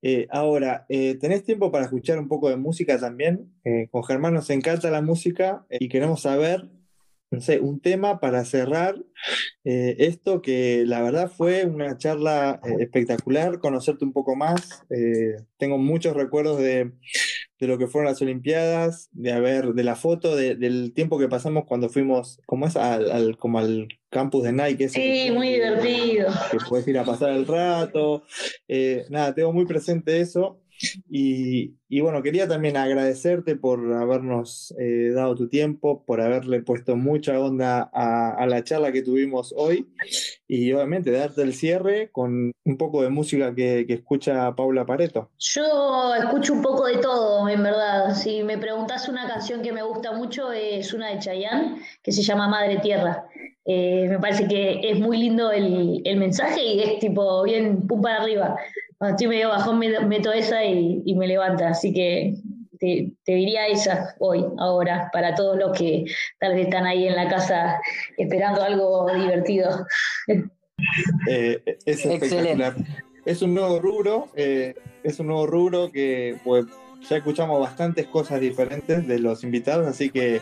[0.00, 3.52] Eh, ahora, eh, ¿tenés tiempo para escuchar un poco de música también?
[3.90, 6.68] Con Germán nos encanta la música y queremos saber,
[7.34, 8.96] no sé, un tema para cerrar
[9.64, 14.82] eh, esto que la verdad fue una charla eh, espectacular, conocerte un poco más.
[14.90, 16.92] eh, tengo muchos recuerdos de,
[17.58, 21.28] de lo que fueron las Olimpiadas, de haber, de la foto, de- del tiempo que
[21.28, 22.76] pasamos cuando fuimos, ¿cómo es?
[22.76, 24.84] Al, al- como al campus de Nike.
[24.84, 26.28] ese que Sí, muy divertido.
[26.50, 28.24] Que puedes ir a pasar el rato.
[29.10, 30.60] Nada, tengo muy presente eso.
[31.08, 37.38] Y, bueno, quería también agradecerte por habernos eh, dado tu tiempo, por haberle puesto mucha
[37.38, 39.88] onda a, la charla que tuvimos hoy
[40.48, 45.30] y obviamente darte el cierre con un poco de música que, escucha Paula Pareto.
[45.38, 48.14] Yo escucho un poco de todo, en verdad.
[48.14, 52.22] Si me preguntás una canción que me gusta mucho, es una de Chayanne, que se
[52.22, 53.26] llama Madre Tierra.
[53.66, 58.02] Eh, me parece que es muy lindo el, el mensaje y es tipo bien pum
[58.02, 58.56] para arriba.
[59.04, 61.68] Cuando estoy medio bajón me- meto esa y, y me levanta.
[61.68, 62.36] Así que
[62.78, 66.06] te, te diría esa hoy, ahora, para todos los que
[66.40, 67.78] tal vez están ahí en la casa
[68.16, 69.86] esperando algo divertido.
[71.28, 71.76] Eh, es
[72.06, 72.24] Excelente.
[72.26, 72.74] espectacular.
[73.26, 76.64] Es un nuevo rubro, eh, es un nuevo rubro que pues,
[77.08, 80.40] ya escuchamos bastantes cosas diferentes de los invitados, así que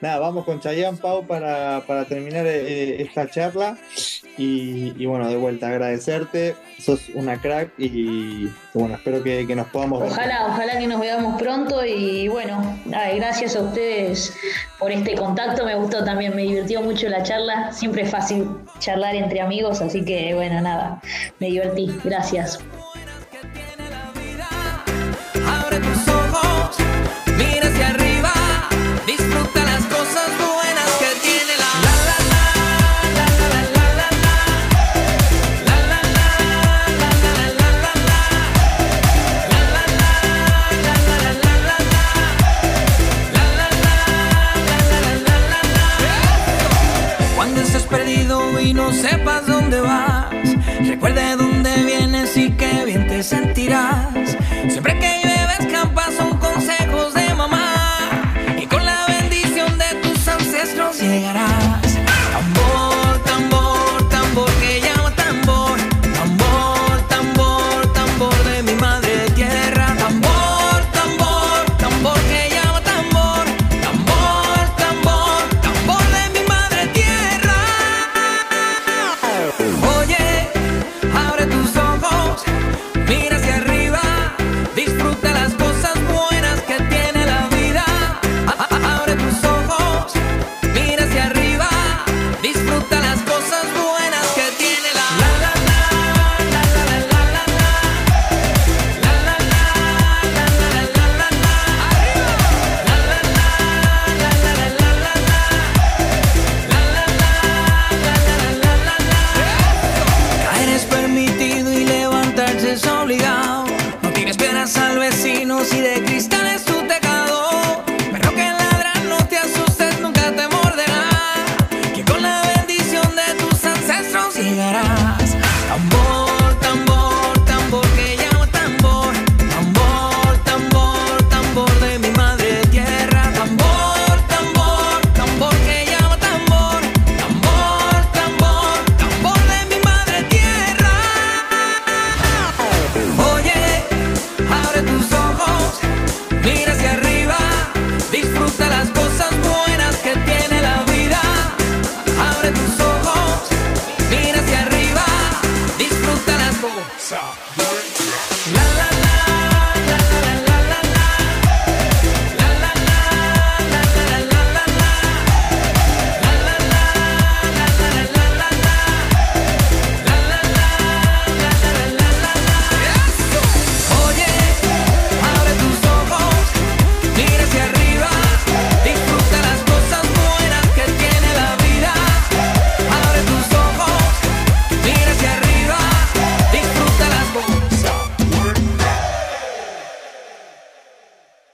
[0.00, 3.76] nada, vamos con Chayanne Pau para, para terminar eh, esta charla
[4.36, 10.00] y, bueno, de vuelta agradecerte, sos una crack y bueno, espero que, que nos podamos
[10.00, 10.12] ver.
[10.12, 12.78] Ojalá, ojalá que nos veamos pronto y bueno,
[13.16, 14.32] gracias a ustedes
[14.78, 18.48] por este contacto, me gustó también, me divirtió mucho la charla, siempre es fácil
[18.78, 21.02] charlar entre amigos, así que bueno, nada,
[21.40, 22.60] me divertí, gracias.